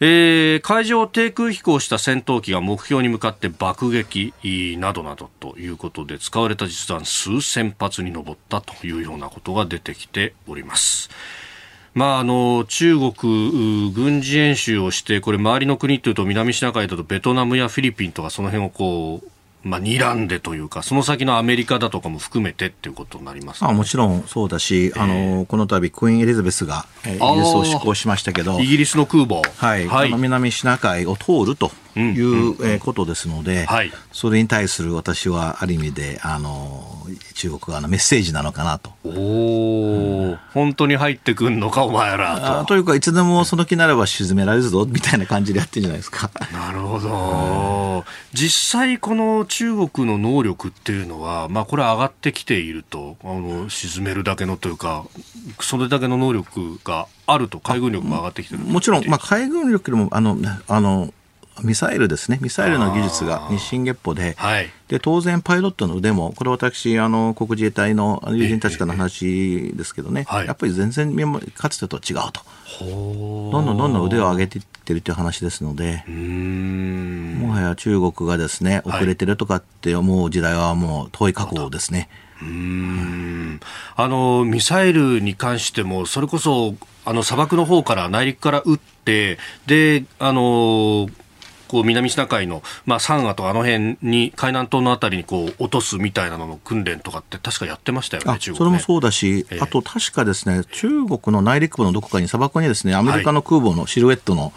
[0.00, 4.32] えー、海上低空飛行した戦闘機が目標に向かって爆撃
[4.78, 11.10] などなどということで使われた実弾数千発に上ったというようなことが出てきております。
[11.94, 19.28] まあ、あの中国、軍事演習をして、これ、周りの国というと、南シナ海だとベトナムやフィリピンとか、その辺をこう
[19.64, 36.98] まあ、睨んでというか、その先のアメリカだとかも含めてっていうことになります、ね、あもちろんそうだし、えー、あのこの度クイーン・エリザベスが、えー、イギリスを出港しましたけど、イギリスの空母、はい、はい、南シナ海を通るという、うん、ことですので、はい、それに対する私はある意味であの
[37.34, 38.92] 中国側のメッセージなのかなと。
[39.04, 42.66] おお、うん、本当に入ってくんのか、お前らと。
[42.66, 46.30] というか、いつでもその気ならば沈められるぞみたいな感じでやってるんじゃないですか。
[46.52, 47.08] なるほど、
[48.32, 55.04] 実際、この中国の能力っていうのは、まあ、これ上がってきていると、あの沈めるだけのというか、
[55.60, 61.12] それだけの能力があると、海軍力も上がってきてるもちろん、まあ、海軍力でもあのあの
[61.62, 71.14] ミサイルですね、ミサイルの技術が日進月歩で、はい、で当然、パイロットの腕も、これ私、あの国自衛隊の友人たちからの話ですけどね、やっぱり全然
[71.54, 72.42] かつてと違うと、
[72.80, 82.08] どんどんどんどん腕を上げていってるという話ですので、もはや中国がですね遅れてるとかって思う時代はもう遠い過去ですね。
[82.40, 83.60] うん。
[83.96, 91.08] あのミサイルに関しても、それこそあの砂漠の方から内陸から撃って、であの
[91.68, 104.52] こう南シナ海の、まあ、サンガとかあの辺に海南島のあたりにこう落とすみたいなのの訓練とかって確かやってましたよね、中国、ね、それもそうだし、えー、あと確かですね中国の内陸部のどこかに砂漠にですねアメリカの空母のシルエットの、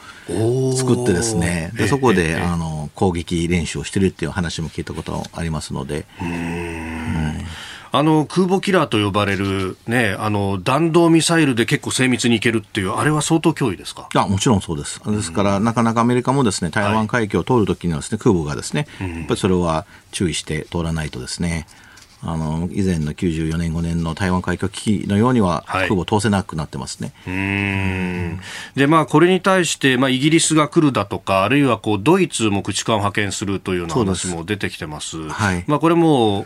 [0.76, 6.06] 作ってですねでそこで、あの攻撃練習をしてるっていう話も聞いたことありますので。
[6.22, 7.46] うん
[7.94, 14.08] あの空母キラーと呼ばれる、ね、あの弾道ミサイルで結構精密にいけるっていう、あれは相当脅威ですか？
[14.16, 15.02] あもちろんそうです。
[15.06, 21.68] ですから、なかなかアメリカもですね台湾海峡を通るときにはです、ね、空母がですね、やっぱりそれは注意して通らないとですね。
[22.24, 27.14] あの以前の94年、5年の台湾海峡危機のようには、空母通せなくなってますね。
[27.26, 28.40] はい、うん。
[28.76, 35.18] で、まあ、これに対して、まあ、イギリスが来るだとか、あるいはこうドイツも駆逐艦を派遣するというような話も出てきてます。
[35.30, 36.46] はい、まあ、これも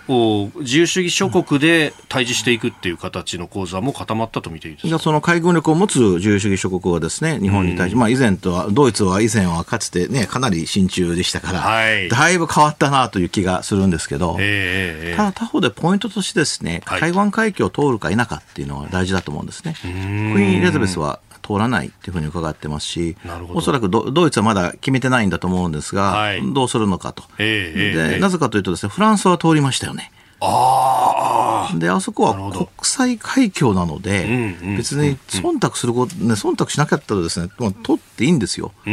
[0.59, 4.99] 自由主義諸国で対峙していくっていう形の構図はもう固まったと見ていいですか？
[4.99, 19.75] その海軍力を持つ自由主義諸国はですね、日本に対して、まあ、以前とは、ドイツは以前はかつてね、かなり親中でしたから、はい、だいぶ変わったなという気がするんですけど、えー、ただ他方でポイントとしてですね、台湾海峡を通るか否かっていうのは大事だと思うんですね。
[19.81, 23.15] クイーン・エリザベスは通らないというふうに伺ってますし、
[23.53, 30.11] おそらくドイツはまだ決めてないんだと思うんですが、はい、どうするのかと、えー、で、なぜかというとですね、フランスは通りましたよね。
[30.41, 37.49] あであそこは国際海峡なので、別に忖度すること、ね、忖度しなかったらですね、
[37.83, 38.71] 取っていいんですよ。
[38.85, 38.91] で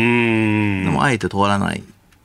[0.90, 1.82] もあえて通らない。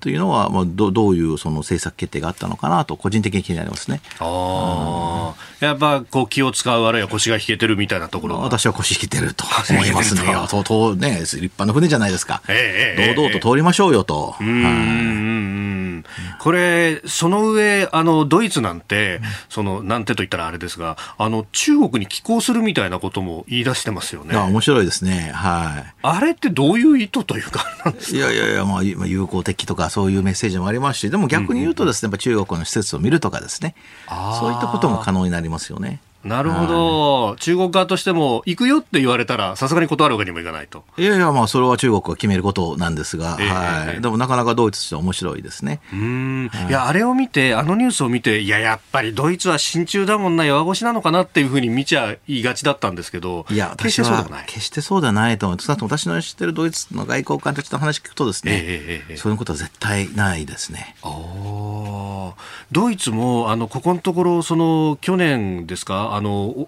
[0.07, 3.99] というのは、まあ、どどういうその政策決定があったのかなと、個人的に気になりますね。
[4.19, 10.21] あやっぱこう気を使う、あるいは腰が引けてるみたいなところ私は腰引けてると 思いますね。
[10.47, 12.41] 相当ね、立派な船じゃないですか。
[12.47, 14.35] えー、堂々と通りましょうよと。
[14.39, 14.47] うん、
[16.39, 24.35] これ、その上、あの、ドイツなんて、その、なんてと言ったらあれですが、あの、中国に寄港するみたいなことも言い出してますよね。
[24.37, 25.31] 面白いですね。
[25.33, 25.93] はい。
[26.01, 27.65] あれってどういう意図というか、
[28.11, 33.75] いやいやいや、まあ、友好的とかそういうメッセージもありますし、でも逆に言うとですね、やっぱ中国の施設を見るとかですね、
[34.39, 35.99] そういったことも可能になりますよね。
[36.27, 40.83] なるほど、はい、中国側としても、行くよって言われたら、さすがに断るわけにもいかないと。
[40.97, 45.79] いやいや、まあ、それは中国が決めることなんですが、えー、はい、でもなかなかドイツとしては面白いですね。
[45.93, 54.45] うん、はい、いや、あれを見て、あのニュースを見て、いや、やっぱりドイツは親中だもんな、弱腰なのかなっていうふうに見ちゃいがちだったんですけど、いや、決してそうでもない。
[54.47, 55.71] 決してそうではないと思います。
[55.71, 60.95] 私の知ってるドイツの外交官たちの話聞くとですね、えー、そういうことは絶対ないですね。
[62.71, 66.67] ドイツも、あの、ここのところ、その、去年ですか、あの、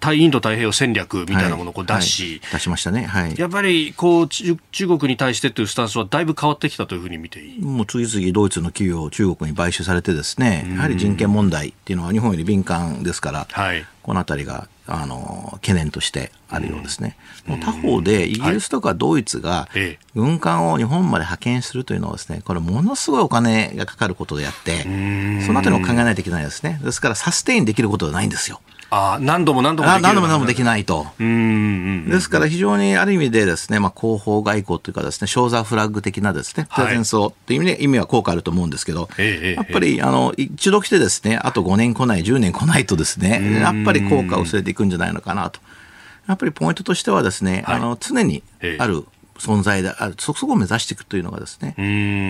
[0.00, 2.30] 対インド太平洋戦略みたいなものをこう出し、はい。
[2.30, 7.60] はい、出しましたね、はい、やっぱりこう中国に対してというスタンスはだいぶ変わってきたというふうに見ていい？
[7.60, 17.18] もう次々ドイツの企業、中国に買収されて、ですねやはり人権問題っていうのは日本より敏感ですから、はい、このあたりがあの懸念としてあるようですね。
[17.44, 19.68] もう他方で、イギリスとかドイツが
[20.14, 24.84] 軍艦を日本まで派遣するというのはですね、これものすごいお金がかかることであって、
[25.44, 26.80] そのあたりも考えないといけないですね。
[26.82, 28.62] ですからサステインできることはないんですよ。
[28.94, 31.06] あ何度も何度もでき何度も何度もできないと。
[31.18, 45.60] ですから非常にある意味でですね、まあ、広報外交というかですね、ショーザーフラッグ的なですね、プレゼンスを、っていう意味で意味は効果あると思うんですけど、やっぱりあの一度来てですね、あと5年来ない、10年来ないとですね、やっぱり効果を薄れていくんじゃないのかなと。
[46.28, 48.42] やっぱりポイントとしてはですね、はい、あの常に
[48.78, 49.06] ある
[49.42, 51.74] 存在である、そこを目指していくというのがですね、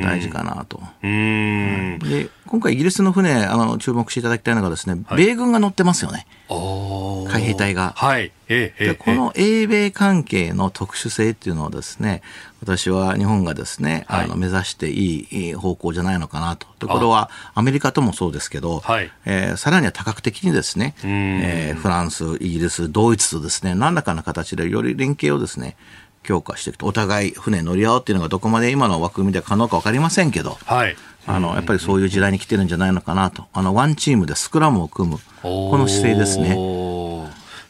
[0.03, 0.81] 大事かなと。
[1.03, 6.27] で、今回イギリスの船、あの、注目していただきたいのがですね、はい、米軍が乗ってますよね。
[6.49, 7.93] 海兵隊が。
[7.97, 8.33] はい。
[8.49, 12.21] ええ、でこの英米関係の特殊性っていうのはですね、
[12.61, 16.67] 私は日本がですね、はい、あの目指していい方向じゃないのかなと。
[16.81, 25.77] でこれはアメリカともそうですけど、はい、えー、さらには多角的にですね、えー、フランス、イギリス、ドイツとですね、何らかの形でより連携をですね、
[26.23, 36.57] 強化していくと、お互い船乗り合おうっていうのがどこまで今の枠組みで可能か分かりませんけど、はい、あのやっぱりそういう時代に来てるんじゃないのかなと、あのワンチームでスクラムを組む、この姿勢ですね。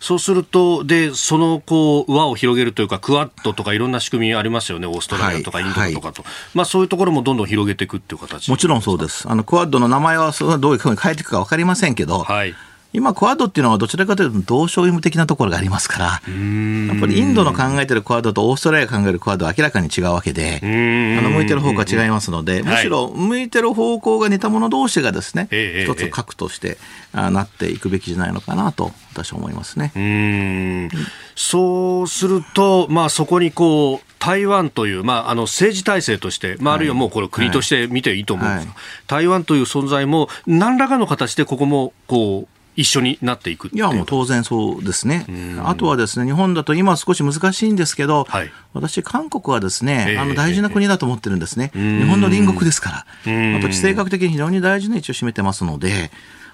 [0.02, 5.86] そうすると、で、その、こう、輪を広げるというか、クワッドとかいろんな仕組みありますよね、オーストラリアとかインドとかと。
[5.90, 6.02] はい。
[6.02, 8.50] はい、まあ、そういうところもどんどん広げていくっていう形。
[8.50, 9.28] もちろんそうです。
[9.28, 12.52] あの、クワッドの名前はどういうふうに変えていくか分かりませんけど、はい
[12.92, 26.78] 今、クアッドっていうのはどちらかというと同床異夢的なところがありますから、やっぱりインドの考えてるクアッドとオーストラリアが考えるクアッドは明らかに違うわけで、あの向いてる方向が違いますので、むしろ向いてる方向が似た者同士がですね、一つ核として
[27.14, 29.92] なっていくべきじゃないのかなと、私は思いますね。
[29.94, 30.90] うん。
[31.34, 38.76] そうすると、まあ、そこにこう、台湾という、まあ、あの政治体制として、まあ、あるいはもうこれ、国として見ていいと思うんですが、はいはい、
[39.06, 45.26] 台湾という存在も、何らかの形でここもこう一緒になっていくいや、もう当然そうですね。
[45.64, 51.70] あとはですね、日本だと今少し難しいんですけど、はい、私、韓国はですね、あの大事な国だと思ってるんですね。
[51.74, 52.96] 日本の隣国ですから。
[52.98, 56.10] あと地政学的に非常に大事な位置を占めてますので、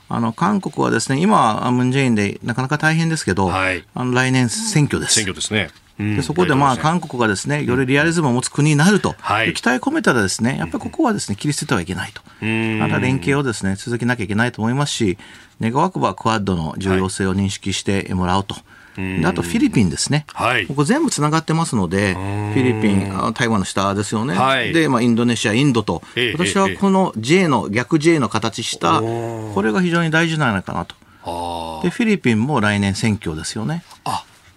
[0.08, 5.14] あの韓国はですね、今、ムン・ジェインでなかなか大変ですけど、はい、あの来年選挙です。
[5.14, 5.70] 選挙ですね。
[5.98, 15.18] でそこでまあ韓国がですねよりリアリズムを持つ国になると、はい、期待を込めたらですねやっぱりここはですね切り捨ててはいけないと、また連携をですね続けなきゃいけないと思いますし
[15.60, 18.56] 願わくばクアッドの重要性を認識してもらうと。
[18.96, 26.02] であとフィリピンですね、はい、ここ全部つながってますので、フィリピン、台湾の下ですよね、はい、で、まあ、インドネシア、インドと、
[26.34, 30.96] 私はこの J の、逆 J の形した、これが非常に大事なのかなと。
[31.82, 33.84] でフィリピンも来年選挙ですよね。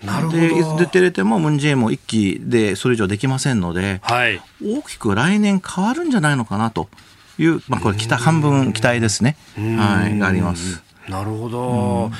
[0.03, 0.77] あなるほど。
[0.77, 6.89] 出てれてもムン・ジェインも一期でそれ以上できませんので、はい、大きく来年変わるんじゃないのかなと
[7.37, 10.81] いう、まあ、これ北半分期待ですね、はい、があります。
[11.09, 12.11] なるほど、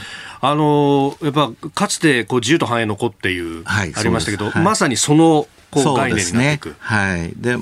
[0.42, 6.70] あのやっぱかつてこう自由と繁栄の子っていう、はい、ありましたけど、はい、まさにそのこう概念になっていく。
[6.70, 7.34] ね、はい。
[7.36, 7.58] で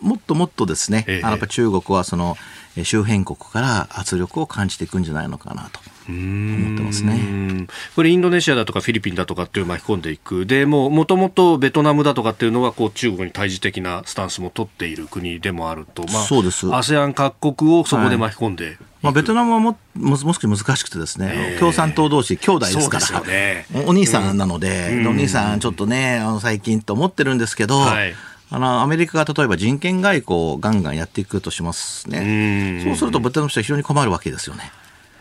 [0.00, 2.36] もっともっとですね、ええ、あのやっぱ中国はその
[2.82, 5.80] 周辺国から圧力を感じていくんじゃないのかなと。
[6.12, 7.66] 思ってますね。
[7.94, 16.66] これ、インドネシアだとかフィリピンだとかっていう巻き込んでいく、でももともとベトナムだとかっていうのはこう中国に対峙的なスタンスも取っている国でもあると、まあ、そうです。
[16.66, 28.14] ASEAN 各国をそこで巻き込んで、はいまあ、ベトナムはもも少し難しくてですね、共産党同士兄弟ですから、ね、お兄さんなので、うん、お兄さんちょっとね、あの最近と思ってるんですけど、はい。
[28.54, 34.70] あのアメリカが例えば人権外交をガンガンやっていくとしますね、そうするとベトナムとしては非常に困るわけですよね。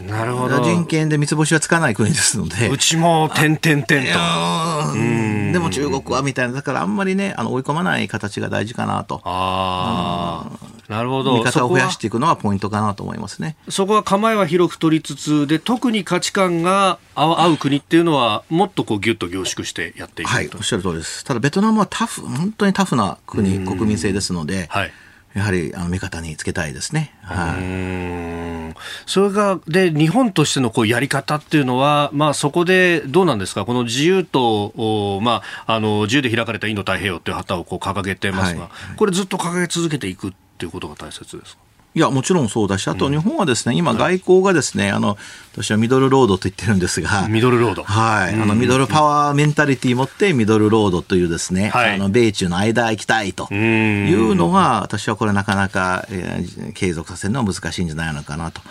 [0.08, 0.60] なるほど。
[0.64, 2.70] 人権で三つ星はつかない国ですので。
[2.70, 5.52] うちも点々点と。
[5.52, 9.22] でも中国はみたいなだからあんまりねあの追い込まない形が大事かなと。
[9.24, 11.36] ああなるほど。
[11.36, 13.56] 味方を増やしていくのはポイントかなと思いますね。
[13.70, 21.24] そこは構えは広く取りつつで特に価値観が 合う国っていうのはもっとこうギュッと凝縮してやっていくはいおっしゃる通りです。
[21.24, 24.92] ただベトナムはタフ本当にタフな国国民性ですので、はい
[25.34, 27.14] やはりあの味方につけたいですね。
[27.22, 28.76] はい、
[29.06, 41.62] それがで日本としてのこうやり方っていうのは、まあ、そこでどうなんですか、この自由と、まあ、あの自由で開かれたインド太平洋という旗をこう掲げてますが、はい、これ、ずっと掲げ続けていくっていうことが大切ですか？
[41.94, 45.18] いや、もちろんそうだし、あと日本はですね、うん、今、外交がですね、あの、
[45.54, 47.84] 私はミドルロードと言ってるんですが、ミドルロード。
[47.84, 48.34] はい。
[48.34, 58.62] あの、ミドルパワーメンタリティ持って、ミドルロードというですね、はい、あの、米中の間行きたいというのは、私はこれなかなか、えー、継続させるのは難しいんじゃないのかなと。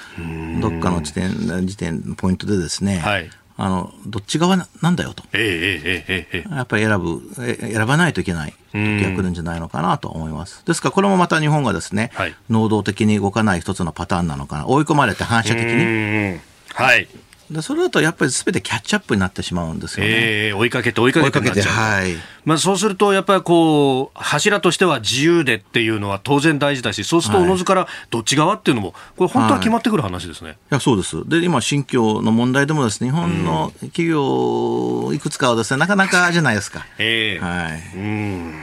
[0.61, 3.31] どっかの時点、時点、ポイントでですね、はい、
[3.63, 10.65] あのどっち側なんだよと、ええええやっぱり選ぶ選ばないといけない時が来るんじゃないのかなと思います。
[10.65, 14.67] ですからこれもまた日本がですね、はい、能動的に動かない一つのパターンなのかな。
[14.67, 16.41] 追い込まれて反射的に。
[16.73, 17.07] はい
[17.51, 20.13] でそれだとやっぱりすべてキャッチアップになってしまうんですよね。
[20.13, 22.15] えー、追いかけて追いかけててはい。
[22.45, 30.49] まあそうするとやっぱりこう柱としては自由でっていうのは当然大事だし、そうするとおのずからどっち側っていうのもこれ本当は決まってくる話ですね。
[30.49, 31.29] はい、いやそうです。
[31.29, 36.87] で今新疆の問題でもですね日本の企業いくつかはですねなかなかじゃないですか。
[36.99, 37.83] ええー、はい。
[37.97, 38.55] うん。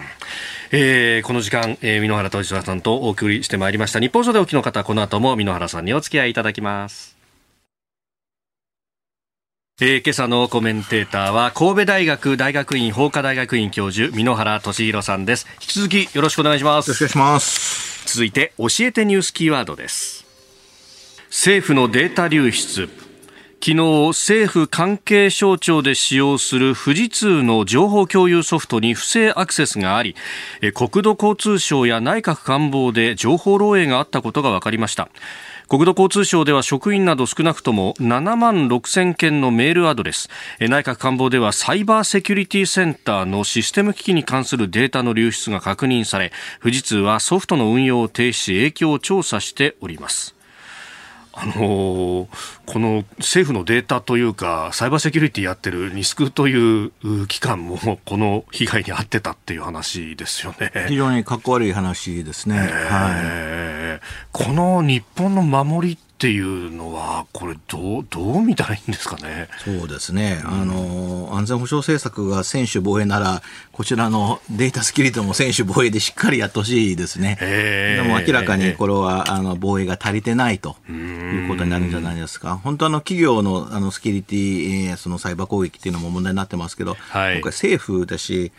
[0.72, 7.17] えー、この時間、えー、箕原俊さんとお送りしてまいりました日本書でお聞きの方この後も箕原さんにお付き合いいただきます
[9.80, 15.46] えー、今朝のコメンテーターは神戸大学大学院法科大学院教授箕原俊弘さんです。
[15.62, 16.88] 引き続きよろしくお願いします。
[16.88, 18.08] よろしくお願いします。
[18.12, 20.26] 続いて教えてニュースキーワードです。
[21.28, 22.90] 政府のデータ流出。
[23.60, 30.16] 昨日政府関係省庁で使用する富士通の情報共有ソフトに不正アクセスがあり
[30.74, 35.10] 国土交通省や内閣官房で情報漏洩があったことが分かりました
[35.70, 40.30] 国土交通省では職員など少なくとも7万6000件のメールアドレス。
[40.62, 50.37] 内閣官房ではサイバーセキュリティセンターのシステム機器に関するデータの流出が確認され富士通はソフトの運用を停止し影響を調査しております。
[51.40, 52.28] あのー、
[52.66, 56.92] この政府のデータというか、サイバーセキュリティやってるニスクという
[57.28, 60.72] 機関も、この被害に遭ってたっていう話ですよね。
[60.88, 62.58] 非常にかっこ悪い話ですね。
[62.60, 69.50] えー、はい、この日本の守りっていうのは、これどう、どう見たらいいんですかね？
[69.64, 70.42] そうですね。
[70.46, 77.38] あの、安全保障政策が専守防衛なら、こちらのデータスキリトも専守防衛でしっかりやってほしいですね。
[77.40, 82.60] でも明らかにこれは、あの、防衛が足りてないということになるんじゃないですか。
[82.64, 88.52] 本当あの、企業の、あの、スキリティ、そのサイバー攻撃っていうのも問題になってますけど、はい、今回政府だし、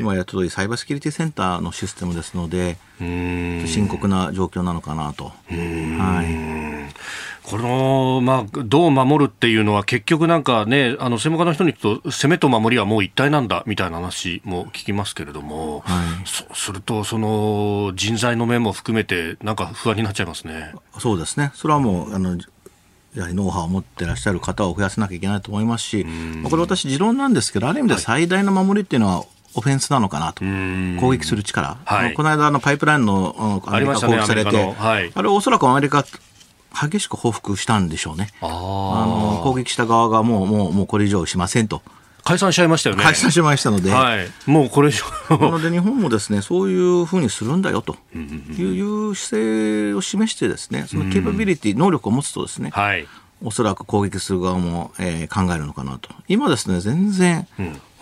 [0.00, 5.32] 今やっとりサイバーセキュリティセンターのシステムですので、深刻な状況なのかなと。
[5.48, 6.66] はい。
[7.46, 15.94] この、まあ、どう守るっていうのは結局なんかね、あの、専門家の人に言うと、攻めと守りはもう一体なんだ、みたいな話も聞きますけれども、は
[16.24, 20.74] い、そうすると、その、人材の面も含めて、なんか不安になっちゃいますね。
[20.98, 21.52] そうですね。
[21.54, 22.36] それはもう、あの、
[23.14, 26.04] やはりノウハウを持ってらっしゃる方を増やさなきゃいけないと思いますし、
[26.50, 29.24] これ私持論なんですけど、ある意味で最大の守りっていうのは、
[29.56, 30.44] オフェンスなのかなと、
[31.00, 36.04] 攻撃する力、はい、この間のパイプラインのアメリカ攻撃されて、あはい、あれ、おそらくアメリカ、
[36.78, 41.82] 激しく報復したんでしょうね、あの攻撃した側がもうもうもうこれ以上しませんと。
[42.22, 43.04] 解散しちゃいましたよね。
[43.04, 45.04] 解散しましたので、はい、もうこれ以上。
[45.38, 47.96] なので日本もですねそういうふうにするんだよと。
[48.14, 53.06] いう姿勢を示してですねそのケーパビリティ能力を持つとですね、はい、
[53.44, 56.10] おそらく攻撃する側も、えー、考えるのかなと。
[56.26, 57.46] 今ですね全然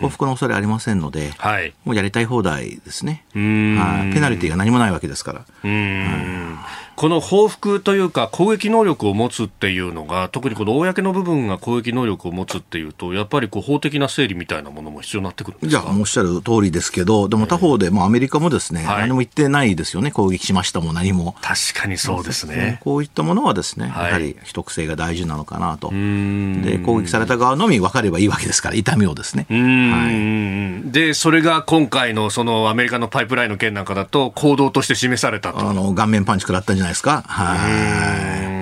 [0.01, 5.45] 報復の恐れありませんので、はい、もうやりたい放題ですね、はい、ペナルティが何もないわけですから。
[5.65, 6.59] うん
[6.97, 21.35] この報復というか攻撃能力を持つっていうのが特にこの公の部分が攻撃能力を持つっていうとやっぱりこう法的な整理みたいなものも必要になってくるじゃあおっしゃる通りですけどでも他方で、もアメリカもですね、はい、何も言ってないですよね攻撃しましたも何も。
[21.41, 22.81] 確かにそうですね。
[22.83, 25.91] こういったものはですね、はい、やはり秘匿性が大事なのかなと。
[25.91, 29.47] で攻撃された側のみ分かればいいわけですから痛みをですね。
[29.51, 35.69] はい、でそれが今回のそのアメリカのパイプラインの件なんかだと行動として示されたと。
[35.69, 37.25] あの顔面パンチ食らったんじゃないですか？
[37.27, 38.54] はい。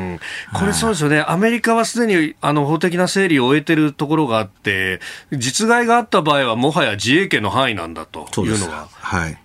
[0.52, 5.00] これそうですよね、アメリカはすでにあの法的な整理を終えてるところがあって、
[5.32, 8.88] 実害があった場合はもはや自衛権の範囲なんだというのが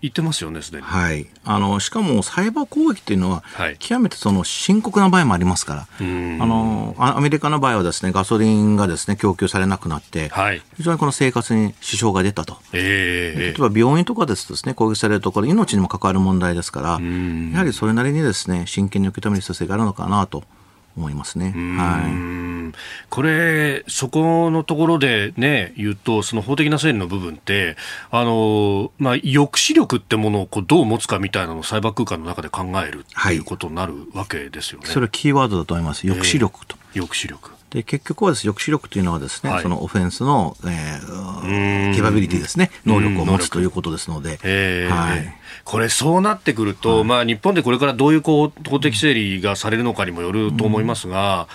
[0.02, 0.84] 言ってますよね、すでに。
[0.84, 3.44] はい、あのしかもサイバー攻撃というのは、
[3.80, 20.44] 極めてその深刻な場合もありますから、あのアメリカの場合はですねガソリンがですね供給されなくなって、はい、非常にこの生活に支障が出たと、えー、例えば病院とかですとですね攻撃されるところ、命にも関わる問題ですから、やはりそれなりにですね真剣に受け止める必要性があるのかなと。
[20.98, 21.54] 思いますね。
[21.78, 22.76] はい。
[23.10, 27.78] これ、そこのところでね、言うと、その法的な整理の部分って、
[28.12, 34.86] あの、まあ、抑止力ってものをこうどう持つかみたいなのをサイバー空間の中で考えるっていうことになるわけですよね。
[34.86, 36.08] はい、それはキーワードだと思います。
[36.08, 36.76] 抑止力と。
[36.96, 37.58] えー、抑止力。
[37.70, 44.38] で結局はです、抑止力というのはですね、はい、そのオフェンスの、えー、ケバビリティですね、能力を持つということですので、
[44.90, 45.38] はい、
[45.70, 51.50] これ、そうなってくると、はい、まあ、日本でこれからどういうこう法的整理がされるのかにもよると思いますが、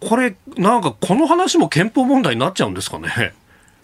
[0.00, 3.34] これ、なんかこの話も憲法問題になっちゃうんですかね？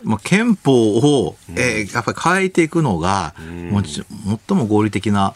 [0.02, 3.34] まあ、憲法を、えー、やっぱり変えていくのが、
[3.70, 5.34] も最も合理的な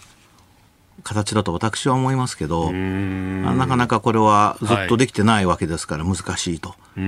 [1.03, 6.75] 形だと私は思いますけど、なかなかこれはずっとできてないわけですから難しいと。
[6.95, 7.01] た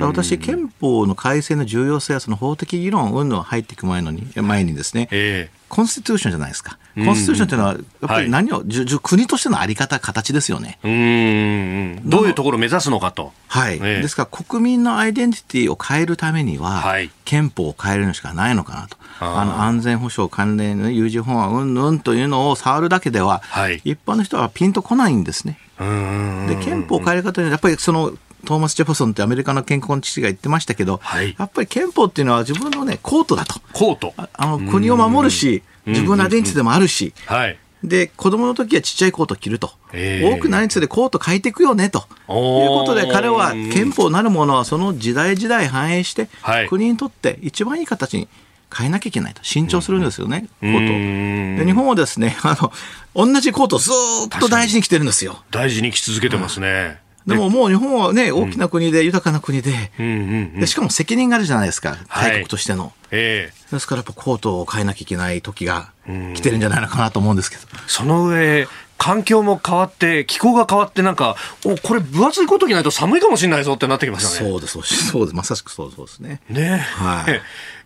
[0.00, 6.78] だ私、憲法の改正の重要性はその法的議論、うんぬん入っていく前のに前にですね、えー、コンスティテューションじゃないですか。
[6.96, 10.78] コンスティテューションというのは、やっぱり何を、はい、国としてのあり方、形ですよね。
[10.82, 13.32] うんどういうところを目指すのかと。
[13.48, 18.96] はい、えー、ですから、国民のアイデンティティを変えるためには、はい、憲法を変えるのしかないのかなと。
[19.20, 25.58] あの安全保障関連の有事法案うんぬんというのを触るだけでは、はい、一般の人はピンとこないんですね。
[25.78, 28.12] で憲法変える方にやっぱりその
[28.44, 33.60] トーマス・ジェファソンってアメリカの健康の父が言ってましたけど、はい、やっぱり憲法っていうのは自分のねコートだと。
[33.72, 34.14] コート。
[34.16, 42.00] あの国を守るし自分のアイデンティティでもあるし、はい、で子供の時はちっちゃいコート着ると、えー、多くなりつつでコート変えていくよねと。
[42.00, 48.28] いうことで彼は憲法なるものはその時代時代反映して、はい、国にとって一番いい形に
[48.76, 49.42] 変えなきゃいけないと。
[49.42, 51.64] 慎重するんですよね、コート。
[51.64, 52.72] で日本はですねあの
[53.14, 55.42] 同じコートをずっと大事に着てるんですよ。
[55.50, 57.00] 大事に着続けてますね、
[57.30, 62.84] でももう日本はね、大きな国で、豊かな国で、でしかも責任があるじゃないですか、大国としての。
[62.84, 65.90] はいえー、ですからやっぱコートを変えなきゃいけない時が
[66.34, 67.62] 来てるんじゃないのかなと思うんですけど。
[67.86, 68.68] その上、
[68.98, 74.50] 環境も変わって、気候が変わって、なんか、おこれ、分厚いコート着ないと寒いかもしれないぞってなってきましたね。
[74.50, 76.42] そうです、そうです、まさしくそうですね。
[76.50, 77.24] ねは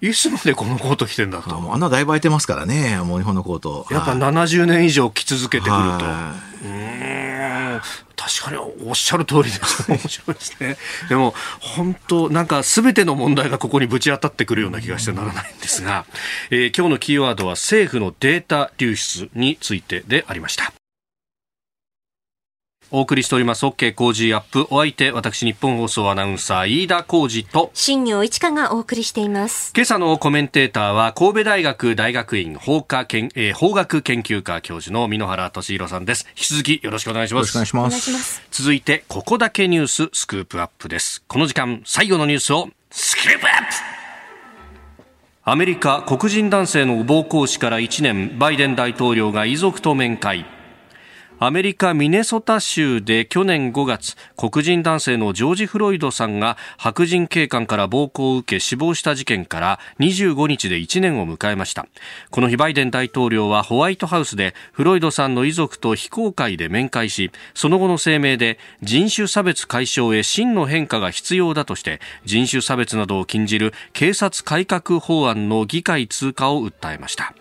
[0.02, 0.08] い。
[0.08, 1.54] いつまでこのコート着てんだと。
[1.72, 3.86] あんなだいぶ空いてますからね、もう日本のコート。
[3.90, 6.04] やっぱ70年以上着続けてくると。
[6.66, 7.80] うん
[8.24, 8.56] 確かに
[8.86, 9.90] おっしゃる通りです。
[9.90, 10.76] 面白いですね。
[11.10, 16.06] でも、本当なんか全ての問題がここにぶち当たってくるような気がしてならないんですが、
[16.50, 20.72] えー、今日のキーワードは政府のデータ流出についてでありました。
[22.90, 24.66] お送りしております OK 工事アップ。
[24.70, 29.72] お相手私日本放送アナウンサー飯田浩二と新業一華がお送りしています。
[29.74, 36.26] 今朝のコメンテーターは神戸大学大学院法科研、えー、法学研究科教授の箕原俊弘さんです。
[36.30, 37.54] 引き続きよろしくお願いします。
[37.54, 38.42] よろしくお願いします。
[38.50, 41.22] 続いてここだけニューススクープアップです。
[41.26, 43.94] この時間最後のニュースをスクープアップ!
[45.46, 50.46] アメリカ黒人男性の暴行死から1年バイデン大統領が遺族と面会
[51.46, 61.86] アメリカ・ミネソタ州で去年5月黒人男性のジョージ・フロイドさんが白人警官から暴行を受け死亡した事件から25日で1年を迎えました。
[62.30, 77.34] この日バイデン大統領はホワイトハウスでフロイドさんの遺族と非公開で面会しその後の声明で人種差別解消へ真の変化が必要だとして人種差別などを禁じる警察改革法案の議会通過を訴えました。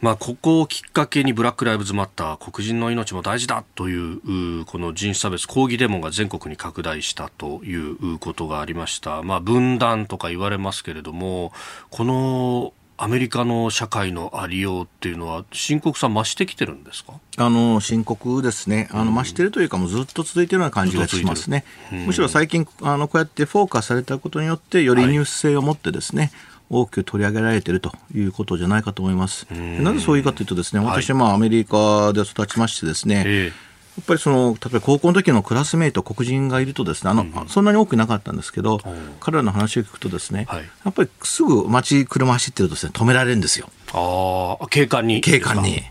[0.00, 11.52] まあ、ここをきっかけにブラック・ライブズ・マッター黒人の命も大事だというこの人種差別抗議デモが全国に拡大したということがありました、まあ、分断とか言われますけれども
[11.90, 17.12] このアメリカの社会のありようっていうのは深刻さ増してきてるんですか？
[17.36, 18.88] あの深刻ですね。
[18.90, 26.32] あの、増してるというかもうずっと続いてるような感じがしますね、むしろ最近あのこうやってフォーカスされたことによってよりニュース性を持ってですね、はい
[26.70, 29.46] 大きく取り上げられているということじゃないかと思います。
[29.50, 33.52] なぜそういうかというとですね、私はまあアメリカで育ちましてですね、
[33.98, 38.80] やっぱりその例えば高校の時のクラスメート黒人がいるとですねあの、うん、そんなに多くなかったんですけど、
[39.18, 43.68] 彼らの話を聞くとですね、はい、やっぱりすぐ街車走ってるとですね止められるんですよ。
[43.92, 45.82] ああ警官に警官に。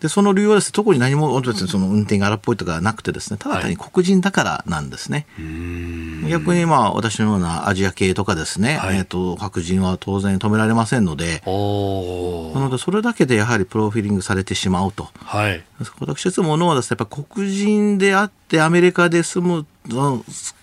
[0.00, 5.26] で、その理由はですね、特に何も、別にその運転が荒っぽいとかなくてですね、ただ単に黒人だからなんですね。
[5.36, 15.08] はい、逆にまあ、私のようなアジア系とかですね、はい、えっ、と、白人は当然止められませんので、なので、それだけでやはりプロフィーリングされてしまうと。
[15.14, 15.64] はい。
[16.00, 19.66] 私いつものはですね、やっぱ黒人であってアメリカで住む、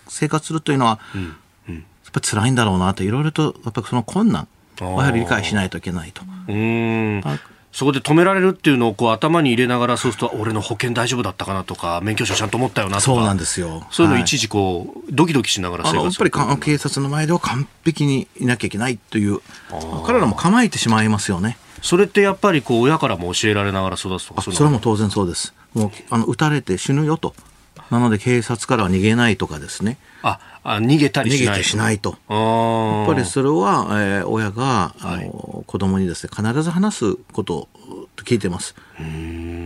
[0.09, 1.35] 生活するというのは、うん
[1.69, 4.49] うん、やっぱり辛いんだろうなと、いろいろと、やっぱりその困難
[4.85, 6.21] やはり理解しないといけないと。
[6.47, 7.23] うん
[7.71, 13.85] そこで止められるっていうのをこう頭に入れながら、そうすると、俺の保険大丈夫だったかなとか、免許証ちゃんと持ったよなとか、そうなんですよ。
[13.91, 19.39] そういうの一時こう、ドキドキしながら生活やっぱり警察の前では完璧にいなきゃいけないという、
[20.05, 21.57] 彼らも構えてしまいますよね。
[21.81, 25.53] それってやっぱりこう親からも教えられながら育つとかそれも当然そうです。
[25.73, 27.33] もうあの撃たれて死ぬよと。
[27.89, 29.97] なので警察からは逃げないとかですね。
[30.21, 32.09] ああ逃げたりしない逃げてしないと。
[32.29, 37.67] やっぱりそれは、えー、親が、あの子供にですね必ず話すことと
[38.17, 38.75] 聞いてます。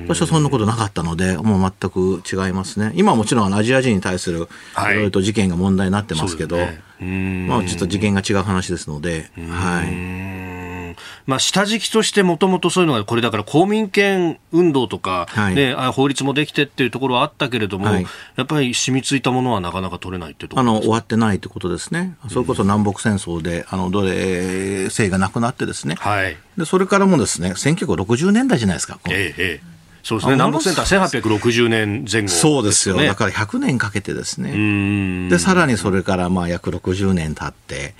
[0.07, 2.91] 私はそんなことなかったので、もう全く違いますね。
[2.95, 4.47] 今はもちろんアジア人に対する
[4.77, 4.93] い。
[4.93, 10.83] ろいろと事件が問題になってますけど、はいね、まあちょっと次元が違う話ですので、はい。
[11.25, 18.05] まあ、下敷きとしてもともとそういうのが、これだから公民権運動とか、ね、はい、法律もできてっていうところはあったけれども、はい、
[18.35, 28.99] やっぱり染みついたものはなかなか取れないっていうところあの終わってないってことですね、それこそ南北戦争で、あの奴隷制がなくなってですね、はい、でそれからもですね1960年代じゃないですか。
[29.09, 29.73] ええええ。
[30.03, 37.95] そうですね、南北センター1860年前後、ね、そうですよ、だから100年かけてですね、でさらにそれからまあ約60年経って、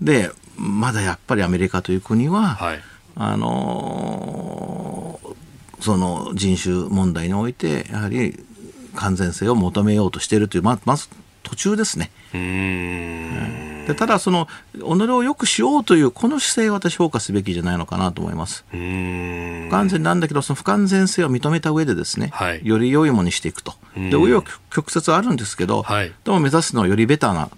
[0.00, 2.80] でまだやっぱりアメリカという国は、はい、
[3.16, 5.18] あの
[5.80, 8.38] その人種問題においてやはり
[8.94, 11.08] 完全性を求めようとしているというままず
[11.42, 12.10] 途中ですね。
[13.86, 18.64] でただその己を良くしようというこの姿勢を私評価すべきじゃないのかなと思います。
[18.70, 23.74] 不完全なんだけどその不完全性を認めた上でですね、はい、より良いものにしていくと。
[23.94, 27.50] で紆余曲折あるんですけど、はい、でも目指すのはよりベターな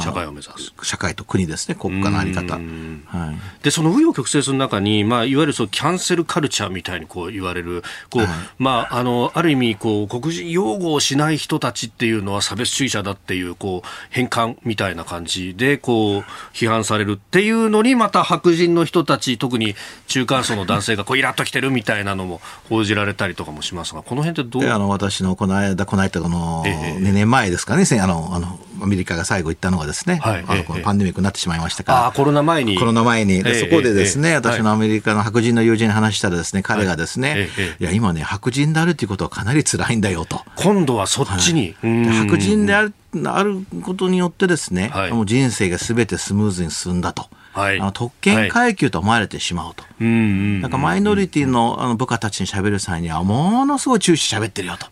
[0.00, 0.72] 社会を目指す。
[0.82, 2.54] 社会と国ですね、国家の在り方。
[2.54, 19.74] はい、で、その紆余曲折の中に、まあ、いわゆるそうキャンセルカルチャーみたいにこう言われる、こう、はい、まあ、あの、ある意味、こう、黒人擁護をしない人たちっていうのは差別主義者だっていう、こう、変換みたいな感じで、こう、批判されるっていうのに、また白人の人たち、特に
[20.06, 24.70] 中間層の男性がこう、イラッときてるみたいなのも報じられたりとかもしますが、この辺ってどう？
[24.70, 32.78] あの、私のこの間、この間、この、2年前ですかね、あの、あの、アメリカが最後言ったのがですね、はい、あのこのパンデミックになってしまいましたから、あコロナ前に。
[32.78, 33.42] コロナ前に。
[33.42, 37.48] でそこでですね、私のアメリカの白人の友人に話したらですね、彼がですね、
[37.78, 40.42] いや、今ね、白人であるということはかなり辛いんだよと。
[40.56, 41.74] 今度はそっちに。
[41.82, 42.94] 白人である
[43.26, 47.26] あることによってですね、もう人生がすべてスムーズに進んだと。
[47.52, 49.82] はい、あの特権階級と思われてしまうと。
[49.82, 54.86] はい、なんかマイノリティのあの部下たちに喋る際には、ものすごい注視喋ってるよと。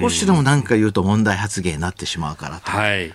[0.00, 2.70] 少しでも何か言うと問題発言になってしまうからと。
[2.70, 3.12] はい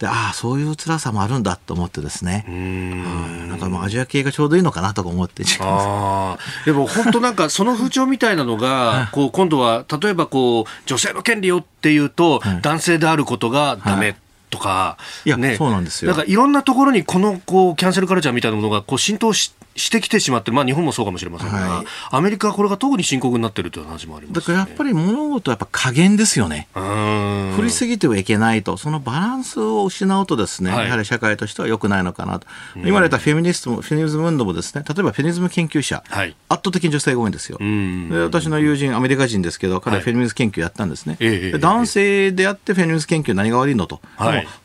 [0.00, 2.46] でああそういう辛さもあるんだと思ってですね。
[2.48, 3.48] うん。
[3.50, 14.16] なんかもうアジア系がちょうどいいのかなとか思ってあでも本当なんかその風潮みたいなのがこう今度は例えばこう女性の権利をっていうと、男性であることがダメ、
[14.50, 16.10] とか、いや、ね、そうなんですよ。
[16.10, 26.68] なんかいろんなところにこのこうキャンセルカルチャーみたいなものがこう浸透ししてきてしまって、まあ、日本もそうかもしれませんが、はい、アメリカはこれが特に深刻になっているという話もあります、ね、だからやっぱり物事はやっぱ加減ですよね。
[26.74, 32.46] 振りすぎてはいけないと、そのバランスを失うとですね、はい、やはり社会としては良くないのかなと。
[32.76, 37.58] 今言われたフェミニストも、フェミニズム運動もですね、例えばフェミニズム研究者、はい、圧倒的に女性が多いんですよ。
[37.58, 41.16] で私の友人、アメリカ人ですけど、彼はフェミニズム研究やったんですね。
[41.20, 44.00] はい、男性であってフェミニズム研究何が悪いのと。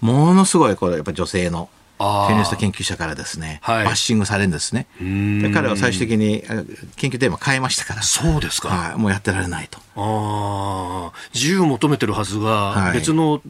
[0.01, 4.87] ものすごいこれやっぱ女性のフェミニスト研究者からですね、はい、バッシングされるんですね。
[4.99, 6.43] で彼は最終的に
[6.95, 8.01] 研究テーマ変えましたから。
[8.01, 8.69] そうですか。
[8.69, 9.79] はい、もうやってられないと。
[9.97, 13.41] ああ、自由を求めてるはずが、別の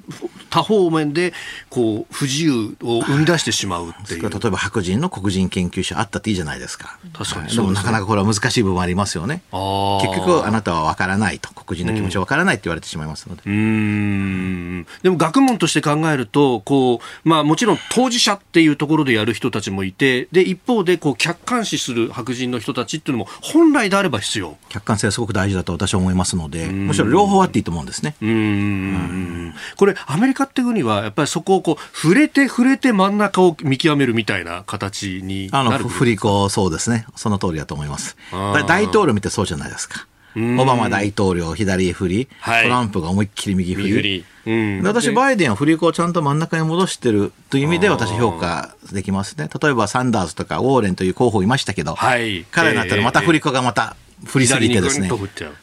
[0.51, 1.33] 多方面で
[1.69, 4.29] こう不自由を生み出してしまうっていう。
[4.29, 6.99] 例えば白人の黒人研究者あったっていいじゃないですか。
[7.13, 9.41] 確かに、でもなかなかこれは難しい部分ありますよね。
[9.51, 13.41] 結局あなたは分からないと黒人の気持ちは分からないって言われてしまいますので。
[13.45, 24.57] うんでも学問として考えるとこう、まあ、もちろん当事者っていうところでやる人たちもいてで一方でこう客観視する白人の人たちっていうのも本来であれば必要。
[24.69, 28.15] 客観性はすごく大事だと私は思いますのでむしろ両方あっていいと思うんですね。
[28.21, 37.05] うん、これアメリカって国はやっぱりそこをこう触れて触れて真ん中を見極めるみたいな形にあの振り子そうですね。
[37.15, 38.17] その通りだと思います。
[38.31, 44.25] 大統領見てそうじゃないですかオバマ大統領左振り、はい、トランプが思いっきり右振り。
[44.45, 49.49] うん、私、バイデンは振り子をちゃんと真ん中に戻してるという意味で私評価できますね。
[49.61, 55.09] 例えばサンダースとかウォーレンという候補いましたけど、はい、彼になったらまた振り子がまた振りすぎてですね、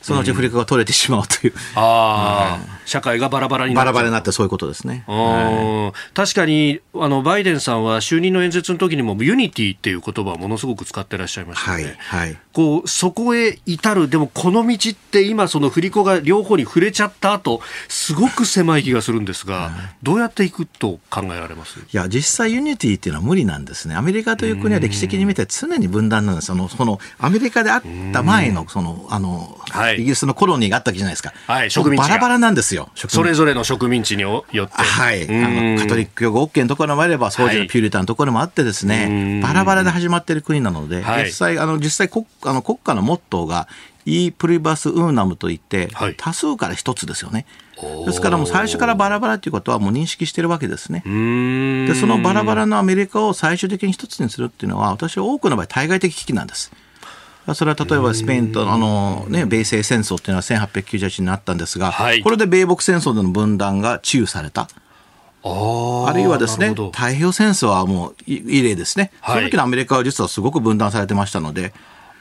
[0.02, 1.54] そのうち振り子が取れてしまうという。
[1.74, 5.04] ああ、社会がバラバラにバラバラになってそういうことですね。
[5.06, 11.96] はい、確かに、あの、バイデンさんは就任の演説の時にも unity っていう言葉をものすごく使ってらっしゃいましたね。
[11.98, 12.26] はい。
[12.26, 19.72] はい、こう、そこへ至る、でもこの道って今その振り子が両方に触れちゃった後、すごく狭い気がするんですが、はい、
[20.02, 21.78] どうやっていくと考えられます？
[21.80, 23.94] いや、実際 unity っていうのは無理なんですね。
[23.94, 26.48] アメリカという国は歴史的に見て常に分断なんです。
[26.48, 27.82] その、その、アメリカであっ
[28.12, 31.32] た前の、その、あの、はい、イギリスのコロニーがあったわけじゃないですか。
[31.46, 32.90] はい、植民地バラバラなんですよ。
[32.94, 34.72] それぞれの植民地によって。
[34.74, 35.24] はい。
[35.24, 43.68] あの、カトリック教が OK のところもあれば、当時のピューリタンのところもあってですね、バラバラで始まっている国なので、実際、あの、実際国、あの、国家のモットーが、
[44.04, 47.46] イープリバスウーナムといって、多数から一つですよね。
[48.06, 51.02] ですからもう最初からバラバラということはもう認識してるわけですね。
[51.86, 56.72] で、そのバラバラのアメリカを最終的に一つにするっていうのは、私は多くの場合対外的危機なんです。
[57.54, 64.68] それは例えばスペインとあの、ね、米西戦争っていうのは1898年になったんですが、はい、これで米北戦争での分断が治癒された。
[65.44, 71.72] あるいはですね、太平洋戦争はもう異例ですね、はい、その時のアメリカは実はすごく分断されてましたので、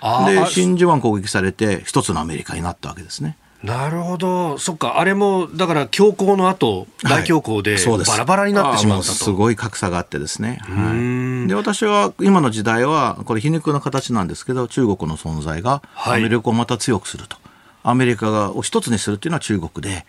[0.01, 3.37] で真珠湾攻撃されて、一つのアメリカになったわけですね。
[3.63, 17.45] なるほど、そっか、あれもだから強行の後、大恐慌でバラバラになってしまったと、はい、すごい格差があってですね、はい、で私は今の時代は、これ、皮肉の形なんですけど、中国の存在がアメリカをまた強くすると、はい、
[17.91, 20.07] アメリカがを一つにするっていうのは中国で、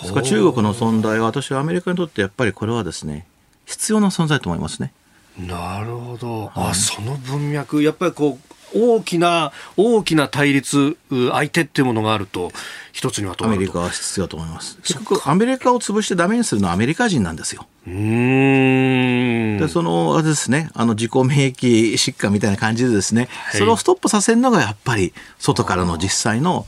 [0.00, 3.28] ですから中国の存在は、私はアメリカにとってやっぱりこれはですね、
[3.64, 4.92] 必要な存在と思いますね。
[5.38, 12.52] なるほど、あその文脈、やっぱりこう大きな、大きな対立、相手っていうものがあると、
[12.92, 14.76] 一つにはアメリカは必要だと思います。
[14.82, 17.66] 結局、アメリカを潰してダメにするのはアメリカ人なんですよ。
[17.86, 19.58] うん。
[19.58, 26.66] で、その、あれですね、あの、自己免疫疾患みたいな感じでですね、はい、それをストップさせるのがやっぱり、外からの実際の、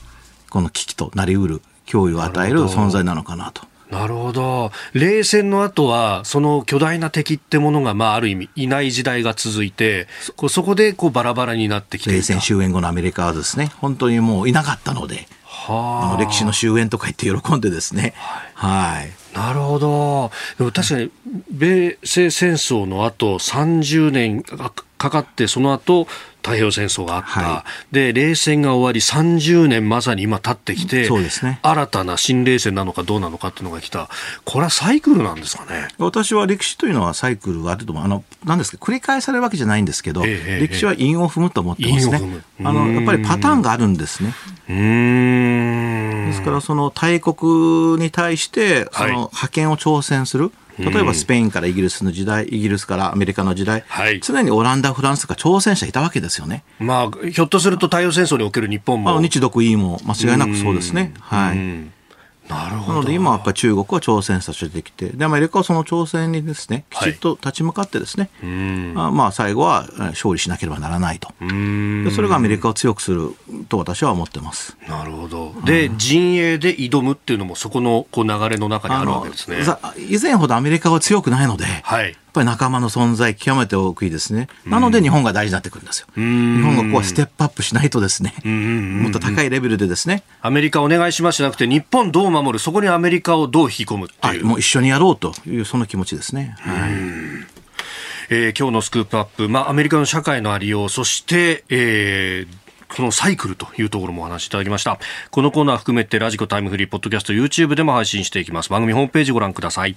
[0.50, 3.66] この危機となりうる脅威を与える存在なのかなと。
[3.94, 4.72] なるほど。
[4.92, 18.14] 冷戦の後は、その巨大な敵ってものが、まあ、ある意味、いない時代が続いて、そそこで、こう、バラバラになってきて冷戦終焉後のアメリカはですね、本当にもういなかったので、はあ、の歴史の終焉とか言って喜んでですね、
[18.54, 18.98] はい。
[18.98, 20.30] はいなるほど。
[20.58, 21.10] でも確かに、
[21.50, 26.06] 米西戦争の後、30年かかって、その後、
[26.44, 34.10] 太平洋戦争があった、はい、で冷戦が終わり30年まさに今経ってきて、そうですね、新たな新冷戦なのかどうなのかっていうのが来た、
[34.44, 35.88] これはサイクルなんですかね？
[35.96, 44.34] 私は歴史というのはサイクルがあると思う、あのなんですか、繰り返されるわけじゃないんですけど、ええ、歴史は因を踏むと思ってますね、あのやっぱりパターンがあるんですね。
[44.68, 46.26] うん。
[46.26, 50.44] ですから、その大国に対して、その覇権を挑戦する。
[50.44, 56.64] はい例えばスペインからイギリスの時代、イギリスからアメリカの時代、はい、常にオランダ、フランスとか挑戦者いたわけですよね。
[56.78, 59.20] まあ、ひょっとすると太陽戦争における日本も。
[59.20, 61.14] 日独伊も間違いなくそうですね。
[61.20, 61.93] はい。
[62.48, 62.92] なるほど。
[62.94, 68.46] なので今はやっぱり中国は挑戦させてきてでアメリカはその挑戦にですねきちっと立ち向かってですね、は
[69.08, 71.28] い、まあ最後は勝利しなければならないと。
[71.40, 73.34] でそれがアメリカを強くする
[73.68, 74.76] と私は思ってます。
[74.88, 75.54] なるほど。
[75.64, 79.58] で、陣営で挑むっていうのもそこのこう流れの中にあるわけですね。
[80.08, 84.48] 以前ほどアメリカは強くないので、はい、ぱり仲間の存在、極めて大きいですね。
[84.66, 86.06] なので日本が大事になってくるんですよ。
[86.16, 90.24] 日本がここはステップアップしないとですね、もっと高いレベルでですね。
[90.42, 94.44] アメリカお願いしますじゃなくて、日本どう守る、そこにアメリカをどう引き込むっていう。
[94.44, 96.56] もう一緒にやろうという、その気持ちですね。
[96.60, 96.90] はい。
[98.30, 102.64] えー、今日のスクープアップ、まあ、アメリカの社会のありよう、そして、えー、
[102.96, 104.98] このサイクルというところもお話しいただきました。
[105.30, 108.70] このコーナー含めてラジコタイムフリー、ポッドキャスト、YouTube でも配信していきます。
[108.70, 109.96] 番組ホームページご覧ください。